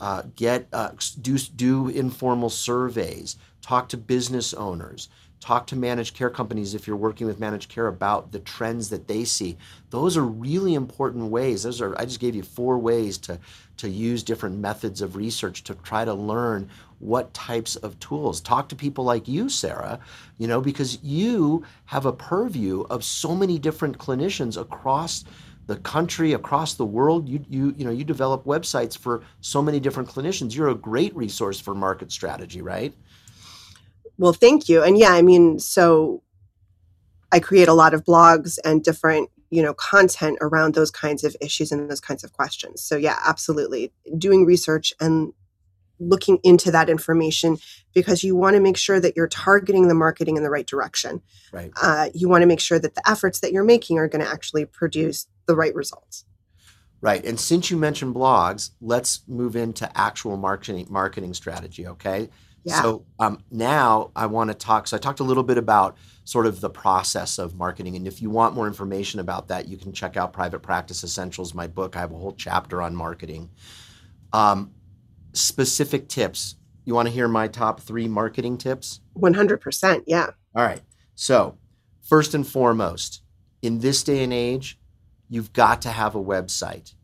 Uh, 0.00 0.22
get 0.36 0.68
uh, 0.72 0.90
do 1.20 1.38
do 1.38 1.88
informal 1.88 2.50
surveys. 2.50 3.36
Talk 3.62 3.88
to 3.90 3.96
business 3.96 4.52
owners. 4.52 5.08
Talk 5.40 5.66
to 5.68 5.76
managed 5.76 6.14
care 6.14 6.30
companies 6.30 6.74
if 6.74 6.86
you're 6.86 6.96
working 6.96 7.26
with 7.26 7.40
managed 7.40 7.68
care 7.68 7.88
about 7.88 8.30
the 8.30 8.38
trends 8.38 8.90
that 8.90 9.08
they 9.08 9.24
see. 9.24 9.56
Those 9.90 10.16
are 10.16 10.24
really 10.24 10.74
important 10.74 11.30
ways. 11.30 11.64
Those 11.64 11.80
are 11.80 11.98
I 11.98 12.04
just 12.04 12.20
gave 12.20 12.34
you 12.34 12.42
four 12.42 12.78
ways 12.78 13.18
to 13.18 13.38
to 13.78 13.88
use 13.88 14.22
different 14.22 14.58
methods 14.58 15.00
of 15.00 15.16
research 15.16 15.64
to 15.64 15.74
try 15.74 16.04
to 16.04 16.14
learn 16.14 16.68
what 17.02 17.34
types 17.34 17.76
of 17.76 17.98
tools. 17.98 18.40
Talk 18.40 18.68
to 18.68 18.76
people 18.76 19.04
like 19.04 19.26
you, 19.26 19.48
Sarah, 19.48 19.98
you 20.38 20.46
know, 20.46 20.60
because 20.60 21.02
you 21.02 21.64
have 21.86 22.06
a 22.06 22.12
purview 22.12 22.82
of 22.82 23.04
so 23.04 23.34
many 23.34 23.58
different 23.58 23.98
clinicians 23.98 24.60
across 24.60 25.24
the 25.66 25.76
country, 25.76 26.32
across 26.32 26.74
the 26.74 26.86
world. 26.86 27.28
You 27.28 27.44
you 27.48 27.74
you 27.76 27.84
know, 27.84 27.90
you 27.90 28.04
develop 28.04 28.44
websites 28.44 28.96
for 28.96 29.22
so 29.40 29.60
many 29.60 29.80
different 29.80 30.08
clinicians. 30.08 30.54
You're 30.54 30.68
a 30.68 30.74
great 30.74 31.14
resource 31.14 31.60
for 31.60 31.74
market 31.74 32.12
strategy, 32.12 32.62
right? 32.62 32.94
Well, 34.18 34.32
thank 34.32 34.68
you. 34.68 34.82
And 34.82 34.96
yeah, 34.96 35.12
I 35.12 35.22
mean, 35.22 35.58
so 35.58 36.22
I 37.32 37.40
create 37.40 37.68
a 37.68 37.74
lot 37.74 37.94
of 37.94 38.04
blogs 38.04 38.58
and 38.64 38.82
different 38.82 39.30
you 39.50 39.62
know 39.62 39.74
content 39.74 40.38
around 40.40 40.74
those 40.74 40.90
kinds 40.90 41.24
of 41.24 41.36
issues 41.40 41.70
and 41.70 41.88
those 41.90 42.00
kinds 42.00 42.24
of 42.24 42.32
questions 42.32 42.82
so 42.82 42.96
yeah 42.96 43.18
absolutely 43.26 43.92
doing 44.16 44.46
research 44.46 44.94
and 44.98 45.34
looking 46.02 46.38
into 46.42 46.70
that 46.70 46.88
information 46.88 47.58
because 47.94 48.24
you 48.24 48.36
want 48.36 48.54
to 48.54 48.60
make 48.60 48.76
sure 48.76 49.00
that 49.00 49.16
you're 49.16 49.28
targeting 49.28 49.88
the 49.88 49.94
marketing 49.94 50.36
in 50.36 50.42
the 50.42 50.50
right 50.50 50.66
direction. 50.66 51.22
Right. 51.52 51.70
Uh, 51.80 52.08
you 52.14 52.28
want 52.28 52.42
to 52.42 52.46
make 52.46 52.60
sure 52.60 52.78
that 52.78 52.94
the 52.94 53.08
efforts 53.08 53.40
that 53.40 53.52
you're 53.52 53.64
making 53.64 53.98
are 53.98 54.08
going 54.08 54.24
to 54.24 54.30
actually 54.30 54.64
produce 54.64 55.26
the 55.46 55.54
right 55.54 55.74
results. 55.74 56.24
Right. 57.00 57.24
And 57.24 57.38
since 57.38 57.70
you 57.70 57.76
mentioned 57.76 58.14
blogs, 58.14 58.70
let's 58.80 59.22
move 59.26 59.56
into 59.56 59.90
actual 59.98 60.36
marketing 60.36 60.86
marketing 60.88 61.34
strategy. 61.34 61.86
Okay. 61.86 62.28
Yeah. 62.64 62.80
So 62.80 63.04
um, 63.18 63.42
now 63.50 64.12
I 64.14 64.26
want 64.26 64.50
to 64.50 64.54
talk. 64.54 64.86
So 64.86 64.96
I 64.96 65.00
talked 65.00 65.18
a 65.20 65.24
little 65.24 65.42
bit 65.42 65.58
about 65.58 65.96
sort 66.24 66.46
of 66.46 66.60
the 66.60 66.70
process 66.70 67.38
of 67.38 67.56
marketing, 67.56 67.96
and 67.96 68.06
if 68.06 68.22
you 68.22 68.30
want 68.30 68.54
more 68.54 68.68
information 68.68 69.18
about 69.18 69.48
that, 69.48 69.66
you 69.66 69.76
can 69.76 69.92
check 69.92 70.16
out 70.16 70.32
Private 70.32 70.60
Practice 70.60 71.02
Essentials, 71.02 71.54
my 71.54 71.66
book. 71.66 71.96
I 71.96 72.00
have 72.00 72.12
a 72.12 72.16
whole 72.16 72.34
chapter 72.34 72.80
on 72.80 72.94
marketing. 72.94 73.50
Um, 74.32 74.70
specific 75.32 76.08
tips. 76.08 76.56
You 76.84 76.94
want 76.94 77.08
to 77.08 77.14
hear 77.14 77.28
my 77.28 77.48
top 77.48 77.80
three 77.80 78.08
marketing 78.08 78.58
tips? 78.58 79.00
100%. 79.16 80.04
Yeah. 80.06 80.30
All 80.54 80.64
right. 80.64 80.80
So, 81.14 81.58
first 82.02 82.34
and 82.34 82.46
foremost, 82.46 83.22
in 83.62 83.78
this 83.78 84.02
day 84.02 84.24
and 84.24 84.32
age, 84.32 84.78
you've 85.28 85.52
got 85.52 85.82
to 85.82 85.90
have 85.90 86.14
a 86.14 86.22
website. 86.22 86.94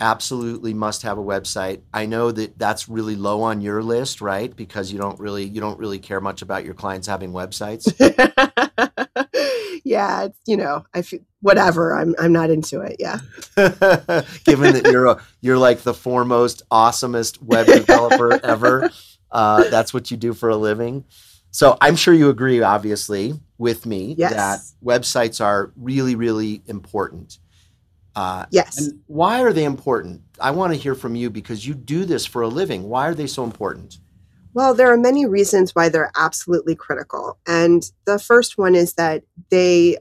Absolutely 0.00 0.74
must 0.74 1.02
have 1.02 1.18
a 1.18 1.22
website. 1.22 1.82
I 1.92 2.06
know 2.06 2.30
that 2.30 2.58
that's 2.58 2.88
really 2.88 3.16
low 3.16 3.42
on 3.42 3.60
your 3.60 3.82
list, 3.82 4.20
right? 4.20 4.54
Because 4.54 4.92
you 4.92 4.98
don't 4.98 5.18
really 5.18 5.44
you 5.44 5.60
don't 5.60 5.78
really 5.78 5.98
care 5.98 6.20
much 6.20 6.40
about 6.40 6.64
your 6.64 6.74
clients 6.74 7.08
having 7.08 7.32
websites. 7.32 7.92
yeah, 9.84 10.24
it's, 10.24 10.38
you 10.46 10.56
know, 10.56 10.84
I 10.94 11.02
feel 11.02 11.20
whatever. 11.40 11.96
I'm 11.96 12.14
I'm 12.18 12.32
not 12.32 12.50
into 12.50 12.80
it. 12.80 12.96
Yeah. 12.98 13.18
Given 14.44 14.74
that 14.74 14.88
you're 14.90 15.06
a, 15.06 15.22
you're 15.40 15.58
like 15.58 15.80
the 15.80 15.94
foremost 15.94 16.62
awesomest 16.70 17.42
web 17.42 17.66
developer 17.66 18.44
ever, 18.44 18.90
uh, 19.30 19.68
that's 19.70 19.92
what 19.94 20.10
you 20.10 20.16
do 20.16 20.32
for 20.32 20.48
a 20.48 20.56
living. 20.56 21.04
So 21.50 21.76
I'm 21.80 21.96
sure 21.96 22.12
you 22.12 22.28
agree, 22.28 22.60
obviously, 22.62 23.34
with 23.56 23.86
me 23.86 24.14
yes. 24.18 24.32
that 24.32 24.60
websites 24.86 25.42
are 25.44 25.72
really, 25.76 26.14
really 26.14 26.62
important. 26.66 27.38
Uh, 28.14 28.46
yes. 28.50 28.78
And 28.78 29.00
why 29.06 29.42
are 29.42 29.52
they 29.52 29.64
important? 29.64 30.22
I 30.40 30.50
want 30.50 30.72
to 30.72 30.78
hear 30.78 30.94
from 30.94 31.14
you 31.14 31.30
because 31.30 31.66
you 31.66 31.74
do 31.74 32.04
this 32.04 32.26
for 32.26 32.42
a 32.42 32.48
living. 32.48 32.88
Why 32.88 33.08
are 33.08 33.14
they 33.14 33.26
so 33.26 33.44
important? 33.44 33.98
Well, 34.54 34.74
there 34.74 34.92
are 34.92 34.96
many 34.96 35.24
reasons 35.24 35.74
why 35.74 35.88
they're 35.88 36.10
absolutely 36.16 36.74
critical. 36.74 37.38
And 37.46 37.90
the 38.06 38.18
first 38.18 38.58
one 38.58 38.74
is 38.74 38.94
that 38.94 39.22
they 39.50 39.98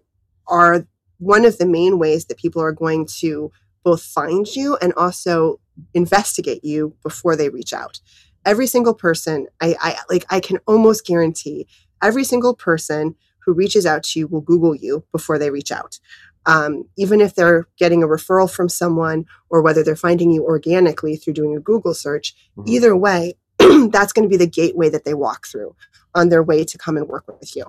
are 0.48 0.88
one 1.19 1.45
of 1.45 1.57
the 1.57 1.65
main 1.65 2.00
ways 2.00 2.25
that 2.25 2.38
people 2.38 2.62
are 2.62 2.71
going 2.71 3.07
to 3.19 3.51
both 3.83 4.01
find 4.03 4.47
you 4.55 4.77
and 4.81 4.93
also 4.95 5.59
investigate 5.93 6.63
you 6.63 6.95
before 7.03 7.36
they 7.36 7.50
reach 7.50 7.74
out. 7.74 8.00
Every 8.45 8.67
single 8.67 8.93
person, 8.93 9.47
I, 9.62 9.75
I 9.79 9.97
like 10.09 10.25
I 10.29 10.39
can 10.39 10.59
almost 10.67 11.05
guarantee 11.05 11.67
every 12.01 12.24
single 12.24 12.55
person 12.55 13.15
who 13.39 13.53
reaches 13.53 13.86
out 13.86 14.03
to 14.03 14.19
you 14.19 14.27
will 14.27 14.41
Google 14.41 14.75
you 14.75 15.05
before 15.12 15.39
they 15.39 15.50
reach 15.50 15.71
out. 15.71 16.00
Um, 16.45 16.86
even 16.97 17.19
if 17.19 17.36
they're 17.36 17.67
getting 17.77 18.03
a 18.03 18.07
referral 18.07 18.50
from 18.50 18.69
someone 18.69 19.25
or 19.50 19.62
whether 19.62 19.83
they're 19.83 19.95
finding 19.95 20.31
you 20.31 20.43
organically 20.43 21.17
through 21.17 21.33
doing 21.33 21.55
a 21.55 21.59
Google 21.59 21.93
search, 21.93 22.36
mm-hmm. 22.57 22.69
either 22.69 22.95
way, 22.95 23.33
that's 23.57 24.13
going 24.13 24.24
to 24.24 24.29
be 24.29 24.38
the 24.38 24.47
gateway 24.47 24.89
that 24.89 25.03
they 25.03 25.13
walk 25.13 25.47
through 25.47 25.75
on 26.15 26.29
their 26.29 26.43
way 26.43 26.63
to 26.63 26.77
come 26.77 26.95
and 26.97 27.07
work 27.07 27.27
with 27.27 27.55
you. 27.55 27.65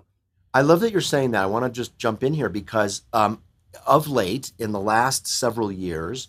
I 0.54 0.62
love 0.62 0.80
that 0.80 0.92
you're 0.92 1.00
saying 1.00 1.32
that. 1.32 1.42
I 1.42 1.46
want 1.46 1.64
to 1.64 1.70
just 1.70 1.96
jump 1.98 2.22
in 2.22 2.34
here 2.34 2.48
because 2.48 3.02
um, 3.12 3.42
of 3.86 4.08
late, 4.08 4.52
in 4.58 4.72
the 4.72 4.80
last 4.80 5.26
several 5.26 5.70
years, 5.70 6.28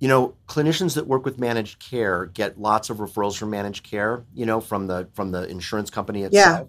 you 0.00 0.08
know, 0.08 0.34
clinicians 0.48 0.94
that 0.94 1.06
work 1.06 1.24
with 1.24 1.38
managed 1.38 1.78
care 1.78 2.26
get 2.26 2.60
lots 2.60 2.90
of 2.90 2.98
referrals 2.98 3.36
from 3.36 3.50
managed 3.50 3.84
care, 3.84 4.24
you 4.34 4.46
know, 4.46 4.60
from 4.60 4.86
the 4.86 5.08
from 5.12 5.30
the 5.30 5.46
insurance 5.48 5.90
company 5.90 6.22
itself. 6.22 6.60
Yeah. 6.60 6.66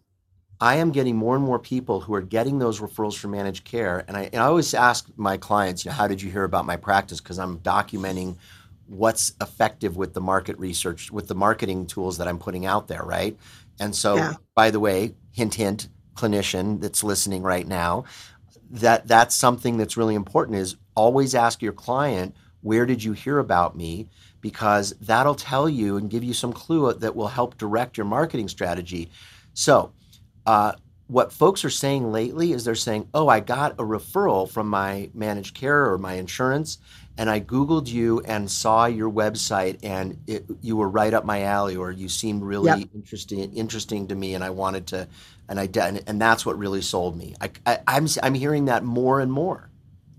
I 0.59 0.75
am 0.75 0.91
getting 0.91 1.15
more 1.15 1.35
and 1.35 1.43
more 1.43 1.57
people 1.57 2.01
who 2.01 2.13
are 2.13 2.21
getting 2.21 2.59
those 2.59 2.79
referrals 2.79 3.17
from 3.17 3.31
managed 3.31 3.63
care. 3.63 4.05
And 4.07 4.15
I, 4.15 4.29
and 4.31 4.35
I 4.35 4.45
always 4.45 4.75
ask 4.75 5.07
my 5.15 5.35
clients, 5.35 5.83
you 5.83 5.89
know, 5.89 5.95
how 5.95 6.07
did 6.07 6.21
you 6.21 6.29
hear 6.29 6.43
about 6.43 6.67
my 6.67 6.77
practice? 6.77 7.19
Because 7.19 7.39
I'm 7.39 7.57
documenting 7.59 8.35
what's 8.85 9.33
effective 9.41 9.97
with 9.97 10.13
the 10.13 10.21
market 10.21 10.59
research, 10.59 11.11
with 11.11 11.27
the 11.27 11.33
marketing 11.33 11.87
tools 11.87 12.19
that 12.19 12.27
I'm 12.27 12.37
putting 12.37 12.67
out 12.67 12.87
there, 12.87 13.01
right? 13.01 13.35
And 13.79 13.95
so, 13.95 14.17
yeah. 14.17 14.33
by 14.53 14.69
the 14.69 14.79
way, 14.79 15.15
hint, 15.31 15.55
hint, 15.55 15.87
clinician 16.15 16.81
that's 16.81 17.03
listening 17.03 17.43
right 17.43 17.67
now, 17.67 18.05
that 18.69 19.07
that's 19.07 19.35
something 19.35 19.77
that's 19.77 19.97
really 19.97 20.15
important 20.15 20.57
is 20.57 20.77
always 20.95 21.35
ask 21.35 21.61
your 21.61 21.73
client, 21.73 22.35
where 22.61 22.85
did 22.85 23.03
you 23.03 23.13
hear 23.13 23.39
about 23.39 23.75
me? 23.75 24.07
Because 24.39 24.93
that'll 25.01 25.35
tell 25.35 25.67
you 25.67 25.97
and 25.97 26.09
give 26.09 26.23
you 26.23 26.33
some 26.33 26.53
clue 26.53 26.93
that 26.93 27.15
will 27.15 27.27
help 27.27 27.57
direct 27.57 27.97
your 27.97 28.05
marketing 28.05 28.47
strategy. 28.47 29.09
So, 29.53 29.91
uh, 30.45 30.73
what 31.07 31.33
folks 31.33 31.65
are 31.65 31.69
saying 31.69 32.09
lately 32.11 32.53
is 32.53 32.63
they're 32.63 32.73
saying, 32.73 33.09
"Oh, 33.13 33.27
I 33.27 33.41
got 33.41 33.73
a 33.73 33.83
referral 33.83 34.49
from 34.49 34.69
my 34.69 35.09
managed 35.13 35.55
care 35.55 35.91
or 35.91 35.97
my 35.97 36.13
insurance, 36.13 36.77
and 37.17 37.29
I 37.29 37.39
Googled 37.39 37.87
you 37.87 38.21
and 38.21 38.49
saw 38.49 38.85
your 38.85 39.11
website, 39.11 39.79
and 39.83 40.17
it, 40.27 40.45
you 40.61 40.75
were 40.75 40.89
right 40.89 41.13
up 41.13 41.25
my 41.25 41.43
alley, 41.43 41.75
or 41.75 41.91
you 41.91 42.09
seemed 42.09 42.43
really 42.43 42.79
yep. 42.79 42.89
interesting 42.95 43.53
interesting 43.53 44.07
to 44.07 44.15
me, 44.15 44.33
and 44.33 44.43
I 44.43 44.49
wanted 44.49 44.87
to, 44.87 45.07
and 45.49 45.59
I 45.59 45.69
and, 45.79 46.01
and 46.07 46.21
that's 46.21 46.45
what 46.45 46.57
really 46.57 46.81
sold 46.81 47.17
me. 47.17 47.35
I, 47.41 47.51
I, 47.65 47.79
I'm 47.87 48.07
I'm 48.23 48.33
hearing 48.33 48.65
that 48.65 48.83
more 48.83 49.19
and 49.19 49.31
more. 49.31 49.69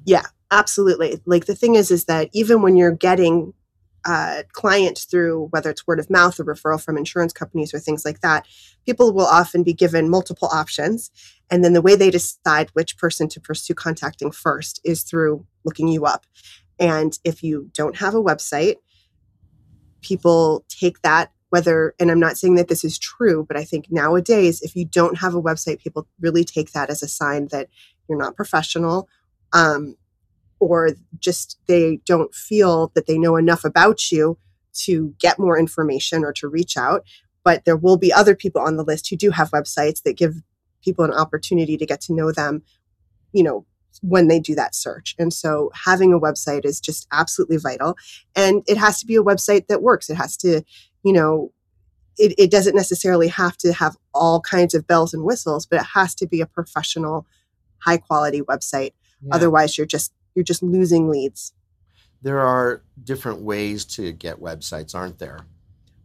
Yeah, 0.04 0.26
absolutely. 0.50 1.20
Like 1.26 1.46
the 1.46 1.54
thing 1.54 1.74
is, 1.74 1.90
is 1.90 2.04
that 2.06 2.28
even 2.32 2.62
when 2.62 2.76
you're 2.76 2.92
getting 2.92 3.54
uh, 4.04 4.42
clients 4.52 5.04
through 5.04 5.48
whether 5.50 5.70
it's 5.70 5.86
word 5.86 6.00
of 6.00 6.10
mouth 6.10 6.38
or 6.38 6.44
referral 6.44 6.82
from 6.82 6.96
insurance 6.96 7.32
companies 7.32 7.72
or 7.72 7.78
things 7.78 8.04
like 8.04 8.20
that, 8.20 8.46
people 8.84 9.12
will 9.12 9.26
often 9.26 9.62
be 9.62 9.72
given 9.72 10.10
multiple 10.10 10.48
options. 10.52 11.10
And 11.50 11.64
then 11.64 11.72
the 11.72 11.82
way 11.82 11.96
they 11.96 12.10
decide 12.10 12.70
which 12.72 12.96
person 12.96 13.28
to 13.28 13.40
pursue 13.40 13.74
contacting 13.74 14.32
first 14.32 14.80
is 14.84 15.02
through 15.02 15.46
looking 15.64 15.88
you 15.88 16.04
up. 16.04 16.26
And 16.82 17.18
if 17.24 17.42
you 17.42 17.70
don't 17.72 17.96
have 17.96 18.14
a 18.14 18.22
website, 18.22 18.76
people 20.02 20.64
take 20.68 21.00
that 21.02 21.30
whether 21.50 21.94
and 22.00 22.10
i'm 22.10 22.18
not 22.18 22.36
saying 22.36 22.56
that 22.56 22.66
this 22.66 22.82
is 22.82 22.98
true 22.98 23.44
but 23.46 23.56
i 23.56 23.62
think 23.62 23.86
nowadays 23.88 24.60
if 24.62 24.74
you 24.74 24.84
don't 24.84 25.18
have 25.18 25.34
a 25.34 25.40
website 25.40 25.78
people 25.78 26.08
really 26.18 26.42
take 26.44 26.72
that 26.72 26.90
as 26.90 27.04
a 27.04 27.06
sign 27.06 27.46
that 27.52 27.68
you're 28.08 28.18
not 28.18 28.34
professional 28.34 29.06
um, 29.52 29.94
or 30.62 30.90
just 31.18 31.58
they 31.66 32.00
don't 32.06 32.32
feel 32.34 32.92
that 32.94 33.06
they 33.06 33.18
know 33.18 33.36
enough 33.36 33.64
about 33.64 34.12
you 34.12 34.38
to 34.72 35.12
get 35.18 35.38
more 35.38 35.58
information 35.58 36.24
or 36.24 36.32
to 36.32 36.48
reach 36.48 36.76
out. 36.76 37.04
But 37.44 37.64
there 37.64 37.76
will 37.76 37.96
be 37.96 38.12
other 38.12 38.36
people 38.36 38.62
on 38.62 38.76
the 38.76 38.84
list 38.84 39.10
who 39.10 39.16
do 39.16 39.30
have 39.30 39.50
websites 39.50 40.02
that 40.04 40.16
give 40.16 40.36
people 40.82 41.04
an 41.04 41.12
opportunity 41.12 41.76
to 41.76 41.86
get 41.86 42.00
to 42.02 42.14
know 42.14 42.30
them, 42.30 42.62
you 43.32 43.42
know, 43.42 43.66
when 44.00 44.28
they 44.28 44.40
do 44.40 44.54
that 44.54 44.74
search. 44.74 45.14
And 45.18 45.32
so 45.32 45.70
having 45.74 46.12
a 46.12 46.20
website 46.20 46.64
is 46.64 46.80
just 46.80 47.06
absolutely 47.12 47.58
vital. 47.58 47.96
And 48.34 48.62
it 48.66 48.76
has 48.78 48.98
to 49.00 49.06
be 49.06 49.16
a 49.16 49.22
website 49.22 49.66
that 49.68 49.82
works. 49.82 50.10
It 50.10 50.16
has 50.16 50.36
to, 50.38 50.62
you 51.04 51.12
know, 51.12 51.52
it, 52.18 52.34
it 52.38 52.50
doesn't 52.50 52.76
necessarily 52.76 53.28
have 53.28 53.56
to 53.58 53.72
have 53.72 53.96
all 54.14 54.40
kinds 54.40 54.74
of 54.74 54.86
bells 54.86 55.14
and 55.14 55.24
whistles, 55.24 55.66
but 55.66 55.80
it 55.80 55.86
has 55.94 56.14
to 56.16 56.26
be 56.26 56.40
a 56.40 56.46
professional, 56.46 57.26
high 57.78 57.96
quality 57.96 58.42
website. 58.42 58.92
Yeah. 59.22 59.34
Otherwise, 59.34 59.78
you're 59.78 59.86
just 59.86 60.12
you're 60.34 60.44
just 60.44 60.62
losing 60.62 61.08
leads. 61.08 61.52
There 62.22 62.40
are 62.40 62.82
different 63.02 63.40
ways 63.40 63.84
to 63.96 64.12
get 64.12 64.40
websites, 64.40 64.94
aren't 64.94 65.18
there? 65.18 65.40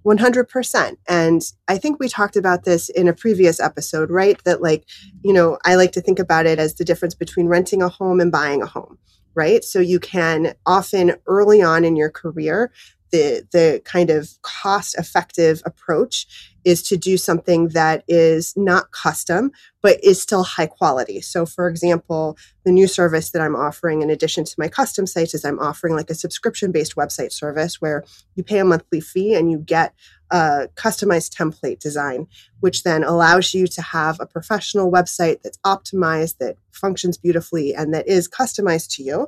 100%. 0.08 0.98
And 1.10 1.42
I 1.68 1.78
think 1.78 2.00
we 2.00 2.08
talked 2.08 2.38
about 2.38 2.64
this 2.64 2.88
in 2.88 3.10
a 3.10 3.14
previous 3.14 3.60
episode, 3.60 4.10
right? 4.10 4.42
That, 4.46 4.62
like, 4.62 4.86
you 5.22 5.34
know, 5.34 5.58
I 5.66 5.76
like 5.76 5.92
to 5.94 6.02
think 6.02 6.18
about 6.18 6.46
it 6.46 6.60
as 6.60 6.76
the 6.76 6.86
difference 6.86 7.14
between 7.14 7.48
renting 7.48 7.82
a 7.82 7.90
home 7.90 8.22
and 8.22 8.32
buying 8.32 8.62
a 8.62 8.66
home, 8.66 8.98
right? 9.36 9.66
So 9.66 9.80
you 9.80 10.00
can 10.00 10.56
often 10.66 11.16
early 11.28 11.62
on 11.62 11.84
in 11.84 11.98
your 11.98 12.10
career 12.10 12.72
the 13.12 13.48
the 13.52 13.82
kind 13.86 14.10
of 14.10 14.30
cost 14.42 14.98
effective 14.98 15.62
approach 15.66 16.28
is 16.64 16.84
to 16.84 16.98
do 16.98 17.18
something 17.18 17.70
that 17.70 18.04
is 18.08 18.54
not 18.58 18.92
custom 18.92 19.52
but 19.82 20.04
is 20.04 20.22
still 20.22 20.44
high 20.44 20.68
quality. 20.68 21.22
So 21.22 21.46
for 21.46 21.70
example 21.70 22.38
the 22.68 22.74
new 22.74 22.86
service 22.86 23.32
that 23.32 23.42
i'm 23.42 23.56
offering 23.56 24.02
in 24.02 24.10
addition 24.10 24.44
to 24.44 24.54
my 24.58 24.68
custom 24.68 25.08
sites 25.08 25.34
is 25.34 25.46
i'm 25.46 25.58
offering 25.58 25.96
like 25.96 26.10
a 26.10 26.16
subscription 26.16 26.70
based 26.72 26.96
website 26.98 27.32
service 27.32 27.80
where 27.80 28.04
you 28.36 28.44
pay 28.44 28.60
a 28.60 28.66
monthly 28.66 29.00
fee 29.00 29.34
and 29.34 29.50
you 29.50 29.58
get 29.58 29.94
a 30.32 30.68
customized 30.76 31.34
template 31.34 31.80
design 31.80 32.28
which 32.60 32.84
then 32.84 33.06
allows 33.06 33.54
you 33.54 33.68
to 33.68 33.82
have 33.82 34.20
a 34.20 34.26
professional 34.26 34.92
website 34.92 35.42
that's 35.42 35.58
optimized 35.60 36.38
that 36.40 36.58
functions 36.72 37.18
beautifully 37.18 37.74
and 37.74 37.94
that 37.94 38.06
is 38.06 38.28
customized 38.28 38.94
to 38.94 39.02
you 39.02 39.28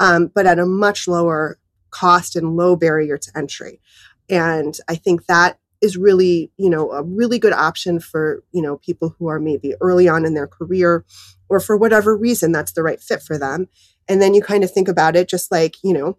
um, 0.00 0.26
but 0.34 0.46
at 0.46 0.58
a 0.58 0.66
much 0.66 1.06
lower 1.06 1.59
cost 1.90 2.36
and 2.36 2.56
low 2.56 2.76
barrier 2.76 3.18
to 3.18 3.30
entry. 3.36 3.80
And 4.28 4.76
I 4.88 4.94
think 4.94 5.26
that 5.26 5.58
is 5.80 5.96
really, 5.96 6.50
you 6.56 6.68
know, 6.68 6.92
a 6.92 7.02
really 7.02 7.38
good 7.38 7.52
option 7.52 8.00
for, 8.00 8.42
you 8.52 8.60
know, 8.60 8.76
people 8.78 9.14
who 9.18 9.28
are 9.28 9.40
maybe 9.40 9.74
early 9.80 10.08
on 10.08 10.26
in 10.26 10.34
their 10.34 10.46
career 10.46 11.04
or 11.48 11.58
for 11.58 11.76
whatever 11.76 12.16
reason 12.16 12.52
that's 12.52 12.72
the 12.72 12.82
right 12.82 13.00
fit 13.00 13.22
for 13.22 13.38
them. 13.38 13.68
And 14.08 14.20
then 14.20 14.34
you 14.34 14.42
kind 14.42 14.62
of 14.62 14.70
think 14.70 14.88
about 14.88 15.16
it 15.16 15.28
just 15.28 15.50
like, 15.50 15.76
you 15.82 15.92
know, 15.92 16.18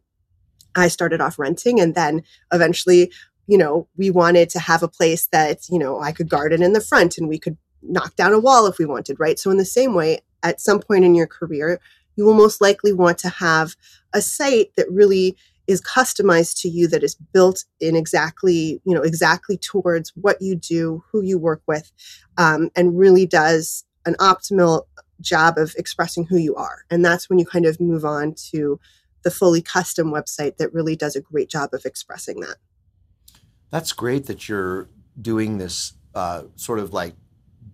I 0.75 0.87
started 0.87 1.21
off 1.21 1.37
renting 1.37 1.79
and 1.79 1.93
then 1.93 2.23
eventually, 2.51 3.11
you 3.47 3.57
know, 3.57 3.87
we 3.97 4.09
wanted 4.09 4.49
to 4.51 4.59
have 4.59 4.81
a 4.81 4.87
place 4.87 5.27
that, 5.31 5.69
you 5.69 5.77
know, 5.77 5.99
I 5.99 6.11
could 6.11 6.29
garden 6.29 6.63
in 6.63 6.73
the 6.73 6.81
front 6.81 7.17
and 7.17 7.27
we 7.27 7.37
could 7.37 7.57
knock 7.81 8.15
down 8.15 8.33
a 8.33 8.39
wall 8.39 8.67
if 8.67 8.77
we 8.77 8.85
wanted, 8.85 9.19
right? 9.19 9.37
So 9.37 9.51
in 9.51 9.57
the 9.57 9.65
same 9.65 9.93
way, 9.93 10.19
at 10.43 10.61
some 10.61 10.79
point 10.79 11.05
in 11.05 11.15
your 11.15 11.27
career, 11.27 11.79
you 12.15 12.25
will 12.25 12.33
most 12.33 12.61
likely 12.61 12.93
want 12.93 13.17
to 13.19 13.29
have 13.29 13.75
a 14.13 14.21
site 14.21 14.75
that 14.75 14.91
really 14.91 15.35
is 15.71 15.81
customized 15.81 16.61
to 16.61 16.69
you 16.69 16.87
that 16.87 17.03
is 17.03 17.15
built 17.33 17.63
in 17.79 17.95
exactly 17.95 18.81
you 18.85 18.93
know 18.93 19.01
exactly 19.01 19.57
towards 19.57 20.11
what 20.15 20.41
you 20.41 20.55
do 20.55 21.03
who 21.11 21.21
you 21.21 21.37
work 21.37 21.61
with 21.67 21.91
um, 22.37 22.69
and 22.75 22.97
really 22.97 23.25
does 23.25 23.85
an 24.05 24.15
optimal 24.15 24.83
job 25.21 25.57
of 25.57 25.73
expressing 25.77 26.25
who 26.25 26.37
you 26.37 26.55
are. 26.55 26.83
And 26.89 27.05
that's 27.05 27.29
when 27.29 27.39
you 27.39 27.45
kind 27.45 27.65
of 27.65 27.79
move 27.79 28.03
on 28.03 28.33
to 28.51 28.79
the 29.23 29.31
fully 29.31 29.61
custom 29.61 30.11
website 30.11 30.57
that 30.57 30.73
really 30.73 30.95
does 30.95 31.15
a 31.15 31.21
great 31.21 31.49
job 31.49 31.69
of 31.73 31.85
expressing 31.85 32.39
that. 32.41 32.55
That's 33.69 33.93
great 33.93 34.25
that 34.25 34.49
you're 34.49 34.89
doing 35.21 35.59
this 35.59 35.93
uh, 36.15 36.43
sort 36.55 36.79
of 36.79 36.93
like 36.93 37.13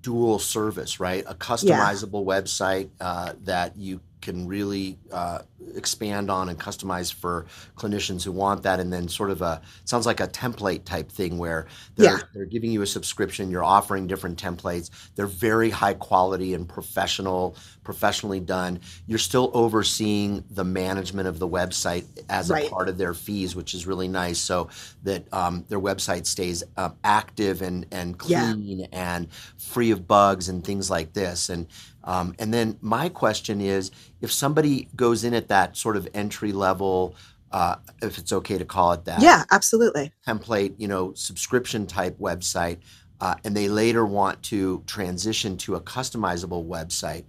dual 0.02 0.40
service 0.40 1.00
right? 1.00 1.24
A 1.28 1.34
customizable 1.34 2.26
yeah. 2.26 2.42
website 2.42 2.90
uh, 3.00 3.34
that 3.44 3.78
you 3.78 4.02
can 4.22 4.48
really 4.48 4.98
uh, 5.12 5.40
expand 5.76 6.30
on 6.30 6.50
and 6.50 6.60
customize 6.60 7.14
for 7.14 7.46
clinicians 7.76 8.24
who 8.24 8.32
want 8.32 8.64
that 8.64 8.80
and 8.80 8.92
then 8.92 9.08
sort 9.08 9.30
of 9.30 9.42
a 9.42 9.62
sounds 9.86 10.06
like 10.06 10.20
a 10.20 10.28
template 10.28 10.84
type 10.86 11.12
thing 11.12 11.38
where 11.38 11.68
they're, 11.96 12.18
yeah. 12.18 12.24
they're 12.34 12.46
giving 12.46 12.72
you 12.72 12.82
a 12.82 12.88
subscription 12.88 13.52
you're 13.52 13.64
offering 13.64 14.08
different 14.08 14.42
templates 14.42 14.90
they're 15.16 15.28
very 15.28 15.70
high 15.70 15.94
quality 15.94 16.54
and 16.54 16.68
professional 16.68 17.56
professionally 17.84 18.40
done 18.40 18.80
you're 19.06 19.20
still 19.20 19.52
overseeing 19.54 20.44
the 20.52 20.64
management 20.64 21.28
of 21.28 21.40
the 21.40 21.48
website 21.48 22.06
as 22.30 22.50
right. 22.50 22.68
a 22.68 22.70
part 22.70 22.90
of 22.90 22.98
their 22.98 23.14
fees 23.14 23.56
which 23.56 23.74
is 23.74 23.86
really 23.88 24.08
nice 24.08 24.40
so 24.40 24.70
that 25.04 25.32
um, 25.34 25.64
their 25.70 25.80
website 25.80 26.26
stays 26.26 26.64
uh, 26.78 26.90
active 27.04 27.62
and 27.62 27.86
and 27.92 28.18
clean 28.18 28.80
yeah. 28.80 28.86
and 28.92 29.28
free 29.58 29.92
of 29.92 30.08
bugs 30.08 30.50
and 30.50 30.64
things 30.64 30.90
like 30.90 31.14
this 31.14 31.50
and 31.50 31.68
um, 32.08 32.34
and 32.40 32.54
then 32.54 32.78
my 32.82 33.10
question 33.10 33.60
is 33.60 33.92
if 34.22 34.32
somebody 34.32 34.88
goes 34.96 35.26
in 35.26 35.34
at 35.34 35.50
that 35.50 35.76
sort 35.76 35.98
of 35.98 36.08
entry 36.14 36.54
level, 36.54 37.16
uh, 37.52 37.76
if 38.02 38.18
it's 38.18 38.32
okay 38.32 38.58
to 38.58 38.66
call 38.66 38.94
it 38.94 39.04
that. 39.06 39.22
Yeah, 39.22 39.44
absolutely. 39.52 40.14
Template, 40.26 40.76
you 40.78 40.88
know, 40.88 41.14
subscription 41.14 41.86
type 41.86 42.18
website, 42.18 42.80
uh, 43.20 43.36
and 43.44 43.56
they 43.56 43.68
later 43.68 44.06
want 44.06 44.42
to 44.44 44.84
transition 44.88 45.58
to 45.58 45.76
a 45.76 45.82
customizable 45.82 46.66
website. 46.66 47.26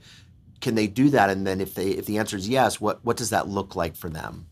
Can 0.61 0.76
they 0.76 0.87
do 0.87 1.11
that? 1.11 1.28
And 1.28 1.47
then 1.47 1.61
if 1.61 1.75
they 1.75 1.90
if 1.90 2.06
the 2.06 2.18
answer 2.18 2.37
is 2.37 2.49
yes, 2.49 2.80
what 2.80 3.04
what 3.04 3.16
does 3.16 3.30
that 3.30 3.49
look 3.49 3.75
like 3.75 3.97
for 3.97 4.08
them? 4.08 4.47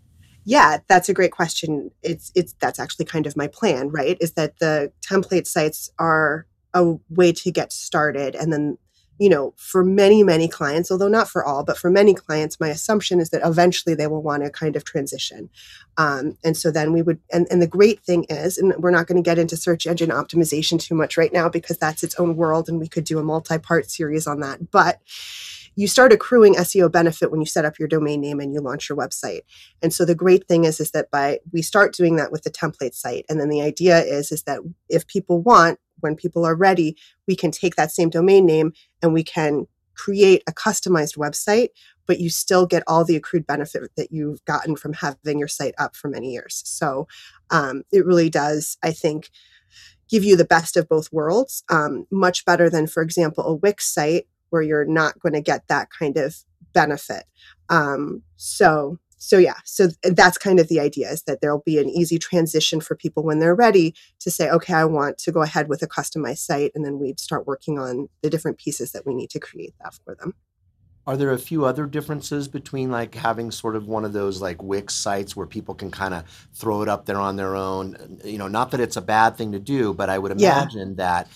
Yeah, 0.45 0.79
that's 0.89 1.09
a 1.09 1.15
great 1.15 1.33
question. 1.33 1.91
It's 2.03 2.33
it's 2.35 2.55
that's 2.61 2.81
actually 2.81 3.05
kind 3.05 3.27
of 3.27 3.37
my 3.37 3.47
plan, 3.47 3.91
right? 3.91 4.17
Is 4.21 4.33
that 4.33 4.59
the 4.59 4.93
template 5.03 5.47
sites 5.47 5.91
are 6.01 6.47
a 6.75 6.97
way 7.11 7.33
to 7.33 7.51
get 7.51 7.73
started 7.73 8.35
and 8.35 8.53
then 8.53 8.79
you 9.19 9.29
know, 9.29 9.55
for 9.57 9.85
many, 9.85 10.23
many 10.23 10.49
clients, 10.49 10.91
although 10.91 11.09
not 11.09 11.29
for 11.29 11.45
all, 11.45 11.65
but 11.65 11.79
for 11.79 11.91
many 11.91 12.15
clients, 12.15 12.61
my 12.61 12.69
assumption 12.69 13.21
is 13.21 13.31
that 13.31 13.47
eventually 13.47 13.95
they 13.95 14.07
will 14.07 14.23
want 14.23 14.43
to 14.43 14.51
kind 14.51 14.77
of 14.77 14.85
transition. 14.85 15.49
Um, 15.97 16.37
and 16.45 16.57
so 16.57 16.71
then 16.71 16.93
we 16.93 17.03
would, 17.03 17.19
and, 17.33 17.47
and 17.51 17.63
the 17.63 17.67
great 17.67 18.01
thing 18.01 18.27
is, 18.29 18.59
and 18.59 18.75
we're 18.79 18.91
not 18.91 19.07
going 19.07 19.23
to 19.23 19.29
get 19.29 19.39
into 19.39 19.57
search 19.57 19.87
engine 19.87 20.11
optimization 20.11 20.81
too 20.81 20.95
much 20.95 21.17
right 21.17 21.33
now 21.33 21.49
because 21.49 21.79
that's 21.79 22.03
its 22.03 22.15
own 22.17 22.37
world 22.37 22.69
and 22.69 22.79
we 22.79 22.89
could 22.89 23.05
do 23.05 23.19
a 23.19 23.23
multi 23.23 23.59
part 23.59 23.91
series 23.91 24.27
on 24.27 24.41
that. 24.41 24.71
But 24.71 25.01
you 25.77 25.87
start 25.87 26.13
accruing 26.13 26.55
SEO 26.55 26.91
benefit 26.91 27.31
when 27.31 27.41
you 27.41 27.47
set 27.47 27.67
up 27.67 27.79
your 27.79 27.87
domain 27.87 28.21
name 28.21 28.41
and 28.41 28.53
you 28.53 28.61
launch 28.61 28.89
your 28.89 28.97
website. 28.97 29.43
And 29.83 29.93
so 29.93 30.05
the 30.05 30.15
great 30.15 30.49
thing 30.49 30.65
is 30.65 30.81
is 30.81 30.91
that 30.93 31.11
by 31.11 31.41
we 31.53 31.63
start 31.63 31.95
doing 31.95 32.17
that 32.17 32.33
with 32.33 32.43
the 32.43 32.51
template 32.51 32.95
site 32.95 33.27
and 33.29 33.39
then 33.39 33.51
the 33.51 33.61
idea 33.61 34.01
is 34.01 34.33
is 34.33 34.45
that 34.45 34.61
if 34.89 35.07
people 35.07 35.41
want 35.41 35.79
when 36.01 36.17
people 36.17 36.45
are 36.45 36.55
ready, 36.55 36.97
we 37.27 37.37
can 37.37 37.51
take 37.51 37.77
that 37.77 37.93
same 37.93 38.11
domain 38.11 38.47
name 38.47 38.73
and 39.03 39.13
we 39.13 39.23
can 39.23 39.67
create 39.95 40.43
a 40.47 40.53
customized 40.53 41.17
website, 41.17 41.69
but 42.07 42.21
you 42.21 42.31
still 42.31 42.67
get 42.67 42.83
all 42.87 43.05
the 43.05 43.17
accrued 43.17 43.47
benefit 43.47 43.91
that 43.97 44.13
you've 44.13 44.45
gotten 44.45 44.77
from 44.77 44.93
having 44.93 45.39
your 45.39 45.49
site 45.49 45.75
up 45.79 45.97
for 45.97 46.09
many 46.09 46.33
years. 46.33 46.63
So 46.65 47.09
um, 47.51 47.83
it 47.91 48.05
really 48.05 48.31
does, 48.31 48.77
I 48.83 48.93
think, 48.93 49.31
give 50.09 50.23
you 50.23 50.37
the 50.37 50.45
best 50.45 50.77
of 50.77 50.89
both 50.89 51.13
worlds, 51.13 51.65
um, 51.69 52.07
much 52.11 52.45
better 52.45 52.71
than, 52.71 52.87
for 52.87 53.03
example, 53.03 53.45
a 53.45 53.55
Wix 53.55 53.93
site 53.93 54.29
where 54.51 54.63
you're 54.63 54.85
not 54.85 55.19
going 55.19 55.33
to 55.33 55.41
get 55.41 55.67
that 55.69 55.89
kind 55.91 56.17
of 56.17 56.37
benefit. 56.73 57.25
Um, 57.69 58.23
so 58.37 58.99
so 59.17 59.39
yeah 59.39 59.55
so 59.65 59.89
that's 60.03 60.39
kind 60.39 60.61
of 60.61 60.69
the 60.69 60.81
idea 60.81 61.11
is 61.11 61.23
that 61.23 61.41
there'll 61.41 61.63
be 61.65 61.79
an 61.79 61.89
easy 61.89 62.19
transition 62.19 62.81
for 62.81 62.95
people 62.95 63.23
when 63.23 63.39
they're 63.39 63.55
ready 63.55 63.95
to 64.19 64.31
say 64.31 64.51
okay 64.51 64.75
i 64.75 64.85
want 64.85 65.19
to 65.19 65.33
go 65.33 65.43
ahead 65.43 65.69
with 65.69 65.83
a 65.83 65.87
customized 65.87 66.39
site 66.39 66.73
and 66.75 66.85
then 66.85 66.99
we'd 66.99 67.21
start 67.21 67.47
working 67.47 67.79
on 67.79 68.09
the 68.23 68.31
different 68.31 68.59
pieces 68.59 68.93
that 68.93 69.07
we 69.07 69.15
need 69.15 69.31
to 69.31 69.41
create 69.41 69.75
that 69.83 69.95
for 70.05 70.15
them 70.15 70.35
are 71.07 71.17
there 71.17 71.31
a 71.31 71.39
few 71.39 71.65
other 71.65 71.87
differences 71.87 72.49
between 72.49 72.91
like 72.91 73.15
having 73.15 73.53
sort 73.53 73.77
of 73.77 73.87
one 73.87 74.05
of 74.05 74.13
those 74.13 74.43
like 74.43 74.61
Wix 74.61 74.93
sites 74.93 75.37
where 75.37 75.47
people 75.47 75.75
can 75.75 75.91
kind 75.91 76.13
of 76.13 76.25
throw 76.53 76.83
it 76.83 76.89
up 76.89 77.07
there 77.07 77.21
on 77.21 77.37
their 77.37 77.55
own? 77.55 78.19
You 78.25 78.39
know, 78.39 78.49
not 78.49 78.73
that 78.73 78.81
it's 78.81 78.97
a 78.97 79.01
bad 79.01 79.37
thing 79.37 79.53
to 79.53 79.61
do, 79.61 79.95
but 79.95 80.11
I 80.11 80.19
would 80.19 80.33
imagine 80.33 80.91
yeah. 80.91 80.95
that 80.97 81.29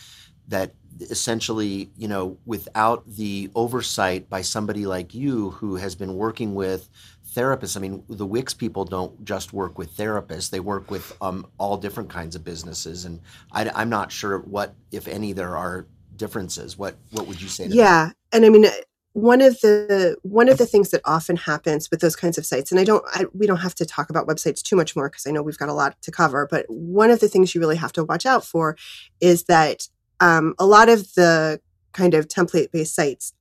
that 0.48 0.74
essentially, 1.08 1.90
you 1.96 2.08
know, 2.08 2.36
without 2.44 3.08
the 3.08 3.48
oversight 3.54 4.28
by 4.28 4.42
somebody 4.42 4.86
like 4.86 5.14
you 5.14 5.50
who 5.50 5.76
has 5.76 5.94
been 5.94 6.14
working 6.14 6.56
with 6.56 6.88
therapists. 7.34 7.76
I 7.76 7.80
mean, 7.80 8.02
the 8.08 8.26
Wix 8.26 8.54
people 8.54 8.84
don't 8.84 9.24
just 9.24 9.52
work 9.52 9.78
with 9.78 9.96
therapists; 9.96 10.50
they 10.50 10.60
work 10.60 10.90
with 10.90 11.16
um, 11.20 11.46
all 11.58 11.76
different 11.76 12.10
kinds 12.10 12.36
of 12.36 12.44
businesses. 12.44 13.04
And 13.04 13.20
I, 13.52 13.82
am 13.82 13.88
not 13.88 14.12
sure 14.12 14.38
what, 14.38 14.74
if 14.92 15.08
any, 15.08 15.32
there 15.32 15.56
are 15.56 15.86
differences. 16.16 16.76
What 16.76 16.96
What 17.10 17.26
would 17.26 17.40
you 17.40 17.48
say? 17.48 17.66
yeah, 17.66 18.06
that? 18.06 18.16
and 18.32 18.44
I 18.44 18.48
mean, 18.48 18.66
one 19.12 19.40
of 19.40 19.60
the 19.60 20.16
one 20.22 20.48
of 20.48 20.58
the 20.58 20.66
things 20.66 20.90
that 20.90 21.00
often 21.04 21.36
happens 21.36 21.90
with 21.90 22.00
those 22.00 22.16
kinds 22.16 22.38
of 22.38 22.46
sites, 22.46 22.70
and 22.70 22.80
I 22.80 22.84
don't, 22.84 23.04
I, 23.14 23.26
we 23.32 23.46
don't 23.46 23.58
have 23.58 23.74
to 23.76 23.86
talk 23.86 24.10
about 24.10 24.26
websites 24.26 24.62
too 24.62 24.76
much 24.76 24.94
more 24.94 25.08
because 25.08 25.26
I 25.26 25.30
know 25.30 25.42
we've 25.42 25.58
got 25.58 25.68
a 25.68 25.74
lot 25.74 26.00
to 26.02 26.10
cover. 26.10 26.46
But 26.50 26.66
one 26.68 27.10
of 27.10 27.20
the 27.20 27.28
things 27.28 27.54
you 27.54 27.60
really 27.60 27.76
have 27.76 27.92
to 27.92 28.04
watch 28.04 28.26
out 28.26 28.44
for 28.44 28.76
is 29.20 29.44
that 29.44 29.88
um, 30.20 30.54
a 30.58 30.66
lot 30.66 30.88
of 30.88 31.14
the 31.14 31.60
kind 31.92 32.14
of 32.14 32.28
template 32.28 32.70
based 32.70 32.94
sites 32.94 33.32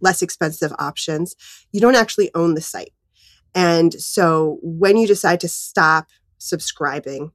less 0.00 0.22
expensive 0.22 0.72
options, 0.78 1.34
you 1.72 1.80
don't 1.80 1.96
actually 1.96 2.30
own 2.34 2.54
the 2.54 2.60
site. 2.60 2.92
And 3.54 3.94
so 3.94 4.58
when 4.62 4.96
you 4.96 5.06
decide 5.06 5.40
to 5.40 5.48
stop 5.48 6.08
subscribing, 6.38 7.32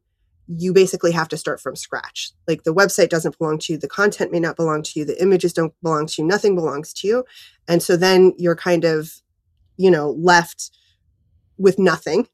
you 0.47 0.73
basically 0.73 1.11
have 1.11 1.29
to 1.29 1.37
start 1.37 1.61
from 1.61 1.75
scratch. 1.75 2.31
Like 2.47 2.63
the 2.63 2.73
website 2.73 3.09
doesn't 3.09 3.37
belong 3.37 3.59
to 3.59 3.73
you, 3.73 3.79
the 3.79 3.87
content 3.87 4.31
may 4.31 4.39
not 4.39 4.55
belong 4.55 4.83
to 4.83 4.99
you, 4.99 5.05
the 5.05 5.21
images 5.21 5.53
don't 5.53 5.73
belong 5.81 6.07
to 6.07 6.21
you, 6.21 6.27
nothing 6.27 6.55
belongs 6.55 6.93
to 6.93 7.07
you. 7.07 7.25
And 7.67 7.81
so 7.81 7.95
then 7.95 8.33
you're 8.37 8.55
kind 8.55 8.83
of, 8.83 9.21
you 9.77 9.89
know, 9.89 10.11
left 10.11 10.71
with 11.57 11.79
nothing, 11.79 12.27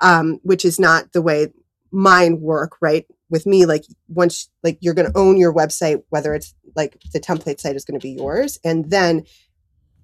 um, 0.00 0.38
which 0.42 0.64
is 0.64 0.78
not 0.78 1.12
the 1.12 1.22
way 1.22 1.52
mine 1.90 2.40
work, 2.40 2.76
right? 2.80 3.06
With 3.30 3.46
me, 3.46 3.66
like 3.66 3.84
once, 4.08 4.48
like 4.62 4.78
you're 4.80 4.94
going 4.94 5.10
to 5.10 5.18
own 5.18 5.36
your 5.36 5.52
website, 5.52 6.02
whether 6.10 6.34
it's 6.34 6.54
like 6.76 7.00
the 7.12 7.20
template 7.20 7.60
site 7.60 7.74
is 7.74 7.84
going 7.84 7.98
to 7.98 8.06
be 8.06 8.12
yours. 8.12 8.58
And 8.64 8.90
then 8.90 9.24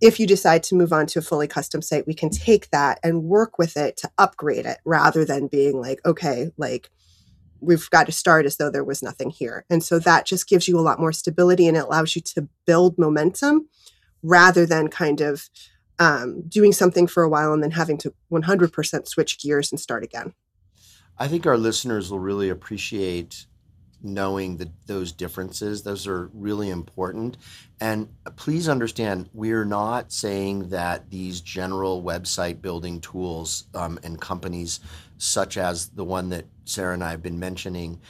if 0.03 0.19
you 0.19 0.27
decide 0.27 0.65
to 0.65 0.75
move 0.75 0.93
on 0.93 1.07
to 1.07 1.21
a 1.21 1.23
fully 1.23 1.47
custom 1.47 1.81
site, 1.81 2.09
we 2.09 2.13
can 2.13 2.29
take 2.29 2.69
that 2.71 2.99
and 3.05 3.23
work 3.23 3.57
with 3.57 3.77
it 3.77 3.97
to 3.99 4.11
upgrade 4.19 4.67
it 4.67 4.79
rather 4.85 5.25
than 5.25 5.47
being 5.47 5.81
like, 5.81 6.05
okay, 6.05 6.51
like 6.59 6.91
we've 7.61 7.89
got 7.91 8.07
to 8.07 8.13
start 8.13 8.45
as 8.45 8.57
though 8.57 8.69
there 8.69 8.83
was 8.83 9.01
nothing 9.01 9.31
here. 9.31 9.65
And 9.71 9.81
so 9.81 10.01
that 10.01 10.27
just 10.27 10.49
gives 10.49 10.67
you 10.67 10.77
a 10.77 10.83
lot 10.83 10.99
more 10.99 11.13
stability 11.13 11.69
and 11.69 11.77
it 11.77 11.85
allows 11.85 12.17
you 12.17 12.23
to 12.23 12.49
build 12.67 12.99
momentum 12.99 13.69
rather 14.25 14.67
than 14.67 14.89
kind 14.89 15.21
of 15.21 15.49
um, 16.01 16.43
doing 16.49 16.73
something 16.73 17.07
for 17.07 17.23
a 17.23 17.29
while 17.29 17.53
and 17.53 17.63
then 17.63 17.71
having 17.71 17.99
to 17.99 18.13
100% 18.33 19.07
switch 19.07 19.39
gears 19.39 19.71
and 19.71 19.81
start 19.81 20.03
again. 20.03 20.35
I 21.17 21.29
think 21.29 21.47
our 21.47 21.57
listeners 21.57 22.11
will 22.11 22.19
really 22.19 22.49
appreciate 22.49 23.47
knowing 24.03 24.57
that 24.57 24.69
those 24.87 25.13
differences 25.13 25.83
those 25.83 26.07
are 26.07 26.31
really 26.35 26.69
important 26.69 27.37
and 27.81 28.09
please 28.37 28.69
understand 28.69 29.29
we're 29.33 29.65
not 29.65 30.13
saying 30.13 30.69
that 30.69 31.11
these 31.11 31.41
general 31.41 32.03
website 32.03 32.61
building 32.61 33.01
tools 33.01 33.65
um, 33.75 33.99
and 34.03 34.21
companies 34.21 34.81
such 35.19 35.57
as 35.57 35.89
the 35.91 36.05
one 36.05 36.29
that 36.29 36.45
sarah 36.65 36.95
and 36.95 37.05
i 37.05 37.11
have 37.11 37.23
been 37.23 37.39
mentioning 37.39 38.01